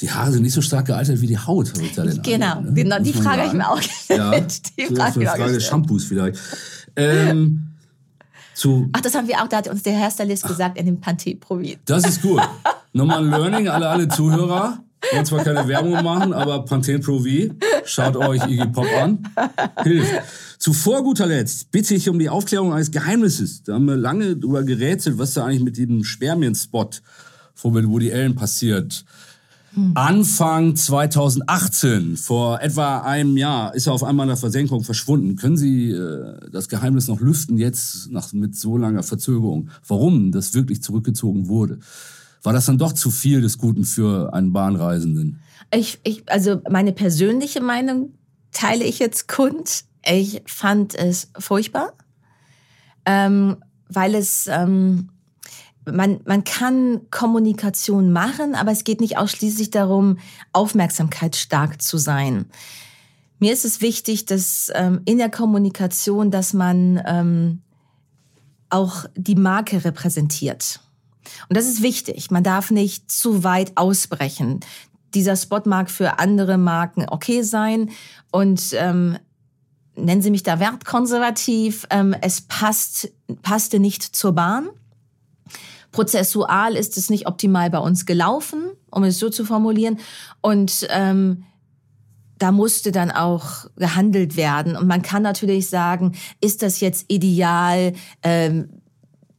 Die 0.00 0.10
Haare 0.10 0.32
sind 0.32 0.42
nicht 0.42 0.52
so 0.52 0.60
stark 0.60 0.86
gealtert 0.86 1.20
wie 1.20 1.26
die 1.26 1.38
Haut. 1.38 1.72
Genau, 2.22 2.60
ne? 2.60 2.72
genau, 2.74 2.98
die 2.98 3.12
Frage 3.12 3.42
habe 3.42 3.46
ich 3.48 3.52
mir 3.54 3.68
auch 3.68 3.80
gestellt. 3.80 4.70
Ja, 4.76 4.88
die 4.88 4.94
Frage, 4.94 5.26
Frage 5.26 5.52
des 5.52 5.64
Shampoos 5.64 6.04
vielleicht. 6.04 6.38
Ähm, 6.96 7.73
zu 8.54 8.88
Ach, 8.92 9.00
das 9.00 9.14
haben 9.14 9.28
wir 9.28 9.42
auch, 9.42 9.48
da 9.48 9.58
hat 9.58 9.68
uns 9.68 9.82
der 9.82 9.98
Hairstylist 9.98 10.46
gesagt, 10.46 10.82
nimmt 10.82 11.00
Panthe 11.00 11.34
Provit. 11.34 11.78
Das 11.84 12.06
ist 12.06 12.22
gut. 12.22 12.40
Nochmal 12.92 13.24
ein 13.24 13.30
Learning, 13.30 13.68
alle, 13.68 13.88
alle 13.88 14.08
Zuhörer. 14.08 14.78
Ich 15.06 15.12
wollen 15.12 15.26
zwar 15.26 15.44
keine 15.44 15.68
Werbung 15.68 16.02
machen, 16.02 16.32
aber 16.32 16.64
Pantene 16.64 16.98
Pro 16.98 17.18
V, 17.18 17.26
schaut 17.84 18.16
euch 18.16 18.42
Iggy 18.46 18.66
Pop 18.68 18.86
an. 19.00 19.28
Hilft. 19.82 20.14
Zuvor 20.58 21.02
guter 21.02 21.26
Letzt 21.26 21.70
bitte 21.72 21.94
ich 21.94 22.08
um 22.08 22.18
die 22.18 22.28
Aufklärung 22.28 22.72
eines 22.72 22.90
Geheimnisses. 22.90 23.64
Da 23.64 23.74
haben 23.74 23.84
wir 23.84 23.96
lange 23.96 24.36
drüber 24.36 24.62
gerätselt, 24.62 25.18
was 25.18 25.34
da 25.34 25.44
eigentlich 25.44 25.62
mit 25.62 25.76
diesem 25.76 26.04
Spermienspot 26.04 27.02
von 27.54 27.74
Woody 27.90 28.12
Allen 28.12 28.34
passiert. 28.34 29.04
Anfang 29.94 30.76
2018, 30.76 32.16
vor 32.16 32.60
etwa 32.60 33.00
einem 33.00 33.36
Jahr, 33.36 33.74
ist 33.74 33.86
er 33.86 33.92
auf 33.92 34.04
einmal 34.04 34.24
in 34.24 34.28
der 34.28 34.36
Versenkung 34.36 34.84
verschwunden. 34.84 35.36
Können 35.36 35.56
Sie 35.56 35.90
äh, 35.90 36.50
das 36.50 36.68
Geheimnis 36.68 37.08
noch 37.08 37.20
lüften 37.20 37.58
jetzt 37.58 38.10
nach, 38.10 38.32
mit 38.32 38.56
so 38.56 38.76
langer 38.76 39.02
Verzögerung? 39.02 39.70
Warum 39.86 40.32
das 40.32 40.54
wirklich 40.54 40.82
zurückgezogen 40.82 41.48
wurde? 41.48 41.78
War 42.42 42.52
das 42.52 42.66
dann 42.66 42.78
doch 42.78 42.92
zu 42.92 43.10
viel 43.10 43.40
des 43.40 43.58
Guten 43.58 43.84
für 43.84 44.32
einen 44.32 44.52
Bahnreisenden? 44.52 45.40
Ich, 45.72 45.98
ich, 46.04 46.30
also 46.30 46.60
meine 46.70 46.92
persönliche 46.92 47.60
Meinung 47.60 48.12
teile 48.52 48.84
ich 48.84 48.98
jetzt 48.98 49.28
kund. 49.28 49.84
Ich 50.06 50.42
fand 50.46 50.94
es 50.94 51.30
furchtbar, 51.38 51.94
ähm, 53.06 53.56
weil 53.88 54.14
es 54.14 54.46
ähm, 54.46 55.08
man, 55.90 56.20
man 56.24 56.44
kann 56.44 57.00
Kommunikation 57.10 58.12
machen, 58.12 58.54
aber 58.54 58.72
es 58.72 58.84
geht 58.84 59.00
nicht 59.00 59.18
ausschließlich 59.18 59.70
darum, 59.70 60.18
aufmerksamkeitsstark 60.52 61.82
zu 61.82 61.98
sein. 61.98 62.46
Mir 63.38 63.52
ist 63.52 63.64
es 63.64 63.80
wichtig, 63.80 64.26
dass 64.26 64.70
ähm, 64.74 65.02
in 65.04 65.18
der 65.18 65.30
Kommunikation, 65.30 66.30
dass 66.30 66.52
man 66.52 67.02
ähm, 67.06 67.62
auch 68.70 69.04
die 69.14 69.34
Marke 69.34 69.84
repräsentiert. 69.84 70.80
Und 71.48 71.56
das 71.56 71.66
ist 71.66 71.82
wichtig. 71.82 72.30
Man 72.30 72.42
darf 72.42 72.70
nicht 72.70 73.10
zu 73.10 73.44
weit 73.44 73.72
ausbrechen. 73.76 74.60
Dieser 75.14 75.36
Spot 75.36 75.62
mag 75.64 75.90
für 75.90 76.18
andere 76.18 76.58
Marken 76.58 77.06
okay 77.08 77.42
sein 77.42 77.90
und 78.30 78.72
ähm, 78.72 79.18
nennen 79.96 80.22
Sie 80.22 80.30
mich 80.30 80.42
da 80.42 80.58
wertkonservativ. 80.58 81.86
Ähm, 81.90 82.14
es 82.20 82.40
passt, 82.40 83.12
passte 83.42 83.78
nicht 83.78 84.02
zur 84.02 84.32
Bahn. 84.32 84.68
Prozessual 85.94 86.74
ist 86.74 86.96
es 86.96 87.08
nicht 87.08 87.28
optimal 87.28 87.70
bei 87.70 87.78
uns 87.78 88.04
gelaufen, 88.04 88.72
um 88.90 89.04
es 89.04 89.20
so 89.20 89.30
zu 89.30 89.44
formulieren. 89.44 90.00
Und 90.40 90.88
ähm, 90.90 91.44
da 92.38 92.50
musste 92.50 92.90
dann 92.90 93.12
auch 93.12 93.66
gehandelt 93.76 94.36
werden. 94.36 94.76
Und 94.76 94.88
man 94.88 95.02
kann 95.02 95.22
natürlich 95.22 95.68
sagen, 95.68 96.16
ist 96.40 96.62
das 96.62 96.80
jetzt 96.80 97.04
ideal? 97.08 97.92
Ähm, 98.24 98.80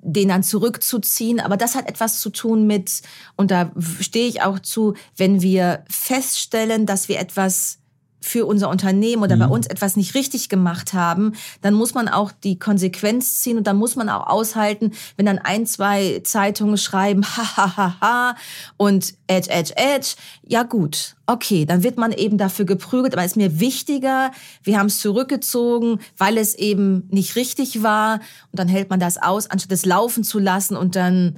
den 0.08 0.28
dann 0.30 0.44
zurückzuziehen. 0.44 1.40
Aber 1.40 1.58
das 1.58 1.74
hat 1.74 1.90
etwas 1.90 2.20
zu 2.20 2.30
tun 2.30 2.68
mit, 2.68 3.02
und 3.38 3.50
da 3.50 3.72
stehe 4.00 4.28
ich 4.28 4.44
auch 4.44 4.60
zu, 4.60 4.94
wenn 5.18 5.42
wir 5.42 5.84
feststellen, 5.90 6.86
dass 6.86 7.10
wir 7.10 7.20
etwas 7.20 7.80
für 8.26 8.48
unser 8.48 8.70
Unternehmen 8.70 9.22
oder 9.22 9.36
mhm. 9.36 9.40
bei 9.40 9.48
uns 9.48 9.68
etwas 9.68 9.96
nicht 9.96 10.16
richtig 10.16 10.50
gemacht 10.50 10.94
haben, 10.94 11.34
dann 11.62 11.76
muss 11.76 11.94
man 11.94 12.08
auch 12.08 12.32
die 12.32 12.58
Konsequenz 12.58 13.40
ziehen 13.40 13.58
und 13.58 13.68
dann 13.68 13.78
muss 13.78 13.96
man 13.96 14.10
auch 14.10 14.26
aushalten, 14.28 14.92
wenn 15.16 15.28
dann 15.28 15.38
ein, 15.38 15.68
zwei 15.68 16.22
Zeitungen 16.24 16.78
schreiben, 16.78 17.24
ha, 17.24 17.58
ha, 17.58 17.78
ha, 17.78 17.98
ha 18.02 18.36
und 18.78 19.14
edge, 19.28 19.52
edge, 19.52 19.74
edge. 19.76 20.16
Ja 20.44 20.64
gut, 20.64 21.16
okay, 21.28 21.66
dann 21.66 21.84
wird 21.84 21.98
man 21.98 22.12
eben 22.12 22.40
dafür 22.40 22.66
geprügelt, 22.66 23.14
aber 23.14 23.24
es 23.24 23.34
ist 23.34 23.38
mir 23.38 23.60
wichtiger, 23.60 24.32
wir 24.64 24.80
haben 24.80 24.88
es 24.88 25.00
zurückgezogen, 25.00 26.00
weil 26.18 26.40
es 26.40 26.56
eben 26.56 27.08
nicht 27.12 27.36
richtig 27.36 27.84
war 27.84 28.16
und 28.52 28.60
dann 28.60 28.68
hält 28.68 28.90
man 28.90 29.00
das 29.00 29.22
aus, 29.22 29.50
anstatt 29.52 29.72
es 29.72 29.86
laufen 29.86 30.24
zu 30.24 30.40
lassen 30.40 30.76
und 30.76 30.96
dann 30.96 31.38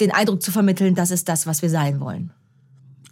den 0.00 0.12
Eindruck 0.12 0.40
zu 0.40 0.52
vermitteln, 0.52 0.94
das 0.94 1.10
ist 1.10 1.28
das, 1.28 1.48
was 1.48 1.62
wir 1.62 1.70
sein 1.70 1.98
wollen. 1.98 2.32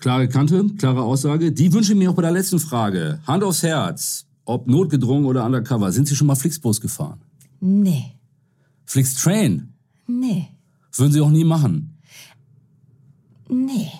Klare 0.05 0.29
Kante, 0.29 0.67
klare 0.77 1.03
Aussage. 1.03 1.51
Die 1.51 1.73
wünsche 1.73 1.95
ich 1.95 1.99
mir 1.99 2.11
auch 2.11 2.15
bei 2.15 2.21
der 2.21 2.31
letzten 2.31 2.59
Frage. 2.59 3.21
Hand 3.27 3.43
aufs 3.43 3.63
Herz. 3.63 4.27
Ob 4.45 4.67
notgedrungen 4.67 5.25
oder 5.25 5.47
undercover. 5.47 5.93
Sind 5.93 6.07
Sie 6.09 6.15
schon 6.15 6.27
mal 6.27 6.35
Flixbus 6.35 6.79
gefahren? 6.79 7.23
Nee. 7.59 8.13
Flixtrain? 8.85 9.73
Nee. 10.07 10.49
Würden 10.95 11.11
Sie 11.11 11.23
auch 11.23 11.31
nie 11.31 11.45
machen? 11.45 11.97
Nee. 13.49 13.93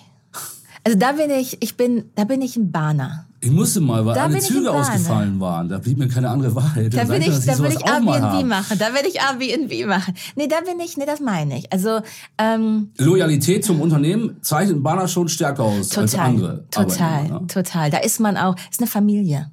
Also 0.83 0.95
da 0.95 1.13
bin 1.13 1.31
ich, 1.31 1.57
ich 1.63 1.75
bin, 1.75 2.03
da 2.13 2.25
bin 2.25 2.43
ich 2.43 2.55
ein 2.55 2.71
Bahner. 2.71 3.27
Ich 3.45 3.51
musste 3.51 3.79
mal, 3.79 4.03
weil 4.03 4.15
da 4.15 4.23
alle 4.23 4.39
Züge 4.39 4.71
ausgefallen 4.71 5.39
waren. 5.39 5.69
Da 5.69 5.77
blieb 5.77 5.99
mir 5.99 6.07
keine 6.07 6.29
andere 6.31 6.55
Wahl. 6.55 6.89
Da 6.89 7.07
will 7.07 7.21
ich, 7.21 7.45
da 7.45 7.59
will 7.59 7.71
ich 7.71 7.85
Airbnb 7.85 8.47
machen. 8.47 8.79
Da 8.79 8.87
will 8.87 9.07
ich 9.07 9.19
Airbnb 9.19 9.87
machen. 9.87 10.15
Nee, 10.35 10.47
da 10.47 10.61
bin 10.61 10.79
ich, 10.79 10.97
nee, 10.97 11.05
das 11.05 11.19
meine 11.19 11.59
ich. 11.59 11.71
Also 11.71 11.99
ähm, 12.39 12.89
Loyalität 12.97 13.63
zum 13.63 13.81
Unternehmen 13.81 14.37
zeichnet 14.41 14.81
Banner 14.81 15.07
schon 15.07 15.27
stärker 15.27 15.61
aus 15.61 15.89
total, 15.89 16.01
als 16.01 16.15
andere. 16.15 16.65
Total, 16.71 17.27
ne? 17.27 17.47
total. 17.47 17.91
Da 17.91 17.99
ist 17.99 18.19
man 18.19 18.35
auch, 18.35 18.55
ist 18.71 18.79
eine 18.79 18.87
Familie. 18.87 19.51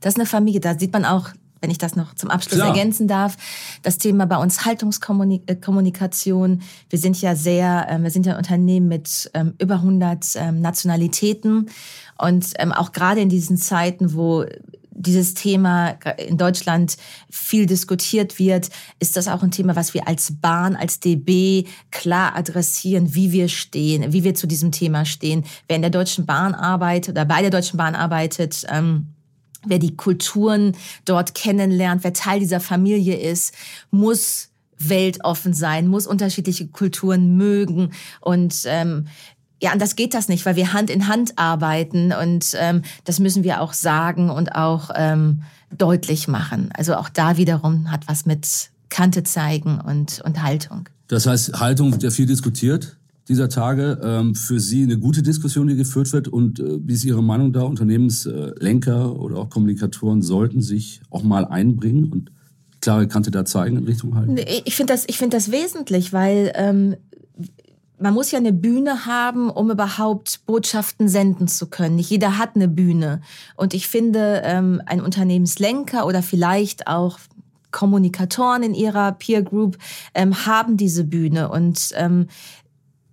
Das 0.00 0.14
ist 0.14 0.20
eine 0.20 0.26
Familie. 0.26 0.60
Da 0.60 0.78
sieht 0.78 0.92
man 0.92 1.04
auch 1.04 1.30
wenn 1.66 1.72
ich 1.72 1.78
das 1.78 1.96
noch 1.96 2.14
zum 2.14 2.30
Abschluss 2.30 2.60
Klar. 2.60 2.68
ergänzen 2.68 3.08
darf, 3.08 3.36
das 3.82 3.98
Thema 3.98 4.24
bei 4.26 4.36
uns 4.36 4.64
Haltungskommunikation. 4.64 6.62
Wir 6.88 6.98
sind 7.00 7.20
ja 7.20 7.34
sehr, 7.34 7.88
ähm, 7.90 8.04
wir 8.04 8.12
sind 8.12 8.24
ja 8.24 8.34
ein 8.34 8.38
Unternehmen 8.38 8.86
mit 8.86 9.28
ähm, 9.34 9.54
über 9.58 9.74
100 9.74 10.36
ähm, 10.36 10.60
Nationalitäten 10.60 11.68
und 12.18 12.54
auch 12.76 12.92
gerade 12.92 13.20
in 13.20 13.28
diesen 13.28 13.56
Zeiten, 13.56 14.14
wo 14.14 14.44
dieses 14.92 15.34
Thema 15.34 15.96
in 16.18 16.38
Deutschland 16.38 16.96
viel 17.28 17.66
diskutiert 17.66 18.38
wird, 18.38 18.70
ist 19.00 19.16
das 19.16 19.26
auch 19.26 19.42
ein 19.42 19.50
Thema, 19.50 19.74
was 19.74 19.92
wir 19.92 20.06
als 20.06 20.40
Bahn, 20.40 20.76
als 20.76 21.00
DB 21.00 21.64
klar 21.90 22.36
adressieren, 22.36 23.12
wie 23.16 23.32
wir 23.32 23.48
stehen, 23.48 24.12
wie 24.12 24.22
wir 24.22 24.36
zu 24.36 24.46
diesem 24.46 24.70
Thema 24.70 25.04
stehen. 25.04 25.44
Wer 25.66 25.76
in 25.76 25.82
der 25.82 25.90
Deutschen 25.90 26.26
Bahn 26.26 26.54
arbeitet 26.54 27.10
oder 27.10 27.24
bei 27.24 27.42
der 27.42 27.50
Deutschen 27.50 27.76
Bahn 27.76 27.96
arbeitet, 27.96 28.64
ähm, 28.70 29.15
wer 29.66 29.78
die 29.78 29.96
Kulturen 29.96 30.76
dort 31.04 31.34
kennenlernt, 31.34 32.04
wer 32.04 32.12
Teil 32.12 32.40
dieser 32.40 32.60
Familie 32.60 33.16
ist, 33.16 33.54
muss 33.90 34.48
weltoffen 34.78 35.54
sein, 35.54 35.86
muss 35.86 36.06
unterschiedliche 36.06 36.66
Kulturen 36.68 37.36
mögen 37.36 37.92
und 38.20 38.62
ähm, 38.66 39.06
ja, 39.62 39.72
anders 39.72 39.96
geht 39.96 40.12
das 40.12 40.28
nicht, 40.28 40.44
weil 40.44 40.56
wir 40.56 40.74
Hand 40.74 40.90
in 40.90 41.08
Hand 41.08 41.38
arbeiten 41.38 42.12
und 42.12 42.54
ähm, 42.58 42.82
das 43.04 43.20
müssen 43.20 43.42
wir 43.42 43.62
auch 43.62 43.72
sagen 43.72 44.28
und 44.28 44.54
auch 44.54 44.90
ähm, 44.94 45.42
deutlich 45.76 46.28
machen. 46.28 46.70
Also 46.74 46.94
auch 46.94 47.08
da 47.08 47.38
wiederum 47.38 47.90
hat 47.90 48.06
was 48.06 48.26
mit 48.26 48.70
Kante 48.90 49.22
zeigen 49.22 49.80
und, 49.80 50.20
und 50.24 50.42
Haltung. 50.42 50.88
Das 51.08 51.26
heißt, 51.26 51.58
Haltung 51.58 51.92
wird 51.92 52.02
ja 52.02 52.10
viel 52.10 52.26
diskutiert 52.26 52.96
dieser 53.28 53.48
Tage. 53.48 54.00
Ähm, 54.02 54.34
für 54.34 54.60
Sie 54.60 54.82
eine 54.82 54.98
gute 54.98 55.22
Diskussion, 55.22 55.66
die 55.66 55.76
geführt 55.76 56.12
wird 56.12 56.28
und 56.28 56.60
äh, 56.60 56.78
wie 56.86 56.94
ist 56.94 57.04
Ihre 57.04 57.22
Meinung 57.22 57.52
da? 57.52 57.62
Unternehmenslenker 57.62 59.18
oder 59.18 59.38
auch 59.38 59.50
Kommunikatoren 59.50 60.22
sollten 60.22 60.60
sich 60.62 61.00
auch 61.10 61.22
mal 61.22 61.44
einbringen 61.44 62.12
und 62.12 62.30
klare 62.80 63.08
Kante 63.08 63.30
da 63.30 63.44
zeigen 63.44 63.78
in 63.78 63.84
Richtung 63.84 64.14
Haltung? 64.14 64.38
Ich 64.64 64.76
finde 64.76 64.92
das, 64.92 65.04
ich 65.08 65.18
finde 65.18 65.36
das 65.36 65.50
wesentlich, 65.50 66.12
weil 66.12 66.52
ähm, 66.54 66.96
man 67.98 68.14
muss 68.14 68.30
ja 68.30 68.38
eine 68.38 68.52
Bühne 68.52 69.06
haben, 69.06 69.50
um 69.50 69.70
überhaupt 69.70 70.44
Botschaften 70.46 71.08
senden 71.08 71.48
zu 71.48 71.66
können. 71.66 71.96
Nicht 71.96 72.10
jeder 72.10 72.38
hat 72.38 72.54
eine 72.54 72.68
Bühne. 72.68 73.22
Und 73.56 73.74
ich 73.74 73.88
finde, 73.88 74.42
ähm, 74.44 74.82
ein 74.86 75.00
Unternehmenslenker 75.00 76.06
oder 76.06 76.22
vielleicht 76.22 76.86
auch 76.86 77.18
Kommunikatoren 77.70 78.62
in 78.62 78.74
ihrer 78.74 79.12
Peer 79.12 79.42
Group 79.42 79.78
ähm, 80.14 80.46
haben 80.46 80.76
diese 80.76 81.04
Bühne. 81.04 81.50
Und 81.50 81.90
ähm, 81.94 82.28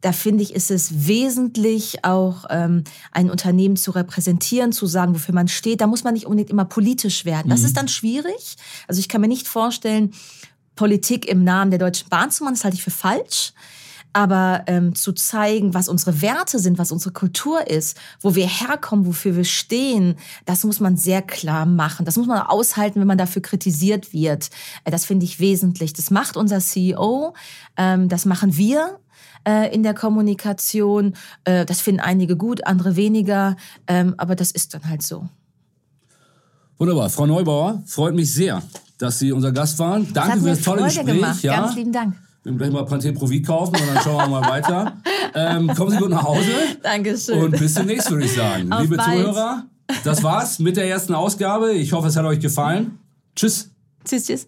da 0.04 0.12
finde 0.12 0.44
ich, 0.44 0.54
ist 0.54 0.70
es 0.70 1.08
wesentlich 1.08 2.04
auch 2.04 2.46
ähm, 2.50 2.84
ein 3.14 3.32
Unternehmen 3.32 3.78
zu 3.78 3.92
repräsentieren, 3.92 4.74
zu 4.74 4.86
sagen, 4.86 5.16
wofür 5.16 5.34
man 5.34 5.48
steht. 5.48 5.80
Da 5.80 5.88
muss 5.88 6.04
man 6.04 6.14
nicht 6.14 6.26
unbedingt 6.26 6.50
immer 6.50 6.66
politisch 6.66 7.24
werden. 7.24 7.50
Das 7.50 7.62
mhm. 7.62 7.66
ist 7.68 7.78
dann 7.78 7.88
schwierig. 7.88 8.58
Also 8.88 9.00
ich 9.00 9.08
kann 9.08 9.22
mir 9.22 9.30
nicht 9.30 9.48
vorstellen, 9.48 10.12
Politik 10.76 11.26
im 11.26 11.46
Namen 11.46 11.72
der 11.72 11.80
Deutschen 11.80 12.10
Bahn 12.10 12.32
zu 12.32 12.44
machen, 12.44 12.56
das 12.56 12.66
halte 12.66 12.76
ich 12.76 12.84
für 12.84 12.92
falsch 12.92 13.54
aber 14.14 14.64
ähm, 14.68 14.94
zu 14.94 15.12
zeigen, 15.12 15.74
was 15.74 15.90
unsere 15.90 16.22
Werte 16.22 16.60
sind, 16.60 16.78
was 16.78 16.92
unsere 16.92 17.12
Kultur 17.12 17.68
ist, 17.68 18.00
wo 18.22 18.36
wir 18.36 18.48
herkommen, 18.48 19.08
wofür 19.08 19.36
wir 19.36 19.44
stehen, 19.44 20.16
das 20.46 20.64
muss 20.64 20.80
man 20.80 20.98
sehr 20.98 21.24
klar 21.24 21.66
machen. 21.66 22.06
Das 22.06 22.16
muss 22.16 22.28
man 22.28 22.40
aushalten, 22.40 23.00
wenn 23.00 23.08
man 23.08 23.18
dafür 23.18 23.42
kritisiert 23.42 24.14
wird. 24.14 24.52
Äh, 24.84 24.92
das 24.92 25.06
finde 25.06 25.26
ich 25.26 25.40
wesentlich. 25.40 25.94
Das 25.94 26.12
macht 26.12 26.38
unser 26.38 26.60
CEO, 26.60 27.34
ähm, 27.76 28.08
das 28.08 28.26
machen 28.26 28.56
wir 28.56 29.00
äh, 29.48 29.74
in 29.74 29.84
der 29.84 29.94
Kommunikation. 29.94 31.14
Äh, 31.44 31.66
das 31.66 31.82
finden 31.82 32.02
einige 32.02 32.38
gut, 32.38 32.66
andere 32.66 32.96
weniger, 32.96 33.56
ähm, 33.88 34.16
aber 34.18 34.36
das 34.36 34.52
ist 34.52 34.74
dann 34.74 34.90
halt 34.90 35.02
so. 35.02 35.28
Wunderbar. 36.78 37.10
Frau 37.10 37.26
Neubauer, 37.26 37.84
freut 37.86 38.16
mich 38.16 38.34
sehr, 38.34 38.62
dass 38.98 39.20
Sie 39.20 39.32
unser 39.32 39.52
Gast 39.52 39.80
waren. 39.80 40.12
Danke 40.14 40.42
für 40.42 40.50
das 40.50 40.62
tolle 40.62 40.82
Freude 40.82 40.94
Gespräch. 40.96 41.16
Gemacht. 41.16 41.44
Ja. 41.44 41.62
Ganz 41.62 41.76
lieben 41.76 41.92
Dank. 41.92 42.16
Wir 42.44 42.52
gleich 42.54 42.72
mal 42.72 42.86
Pantene 42.86 43.14
Pro 43.14 43.28
kaufen 43.46 43.76
und 43.76 43.88
dann 43.88 44.04
schauen 44.04 44.18
wir 44.18 44.40
mal 44.40 44.50
weiter. 44.50 44.98
Ähm, 45.36 45.68
kommen 45.74 45.90
Sie 45.90 45.98
gut 45.98 46.12
nach 46.12 46.22
Hause. 46.22 46.52
Dankeschön. 46.84 47.42
Und 47.42 47.58
bis 47.58 47.74
demnächst, 47.74 48.12
würde 48.12 48.26
ich 48.26 48.36
sagen. 48.36 48.72
Auf 48.72 48.82
Liebe 48.82 48.98
bald. 48.98 49.20
Zuhörer, 49.20 49.66
das 50.04 50.22
war's 50.22 50.60
mit 50.60 50.78
der 50.78 50.88
ersten 50.88 51.16
Ausgabe. 51.16 51.72
Ich 51.72 51.92
hoffe, 51.92 52.08
es 52.08 52.16
hat 52.16 52.24
euch 52.26 52.40
gefallen. 52.40 53.00
Tschüss. 53.36 53.72
Tschüss, 54.06 54.26
tschüss. 54.26 54.48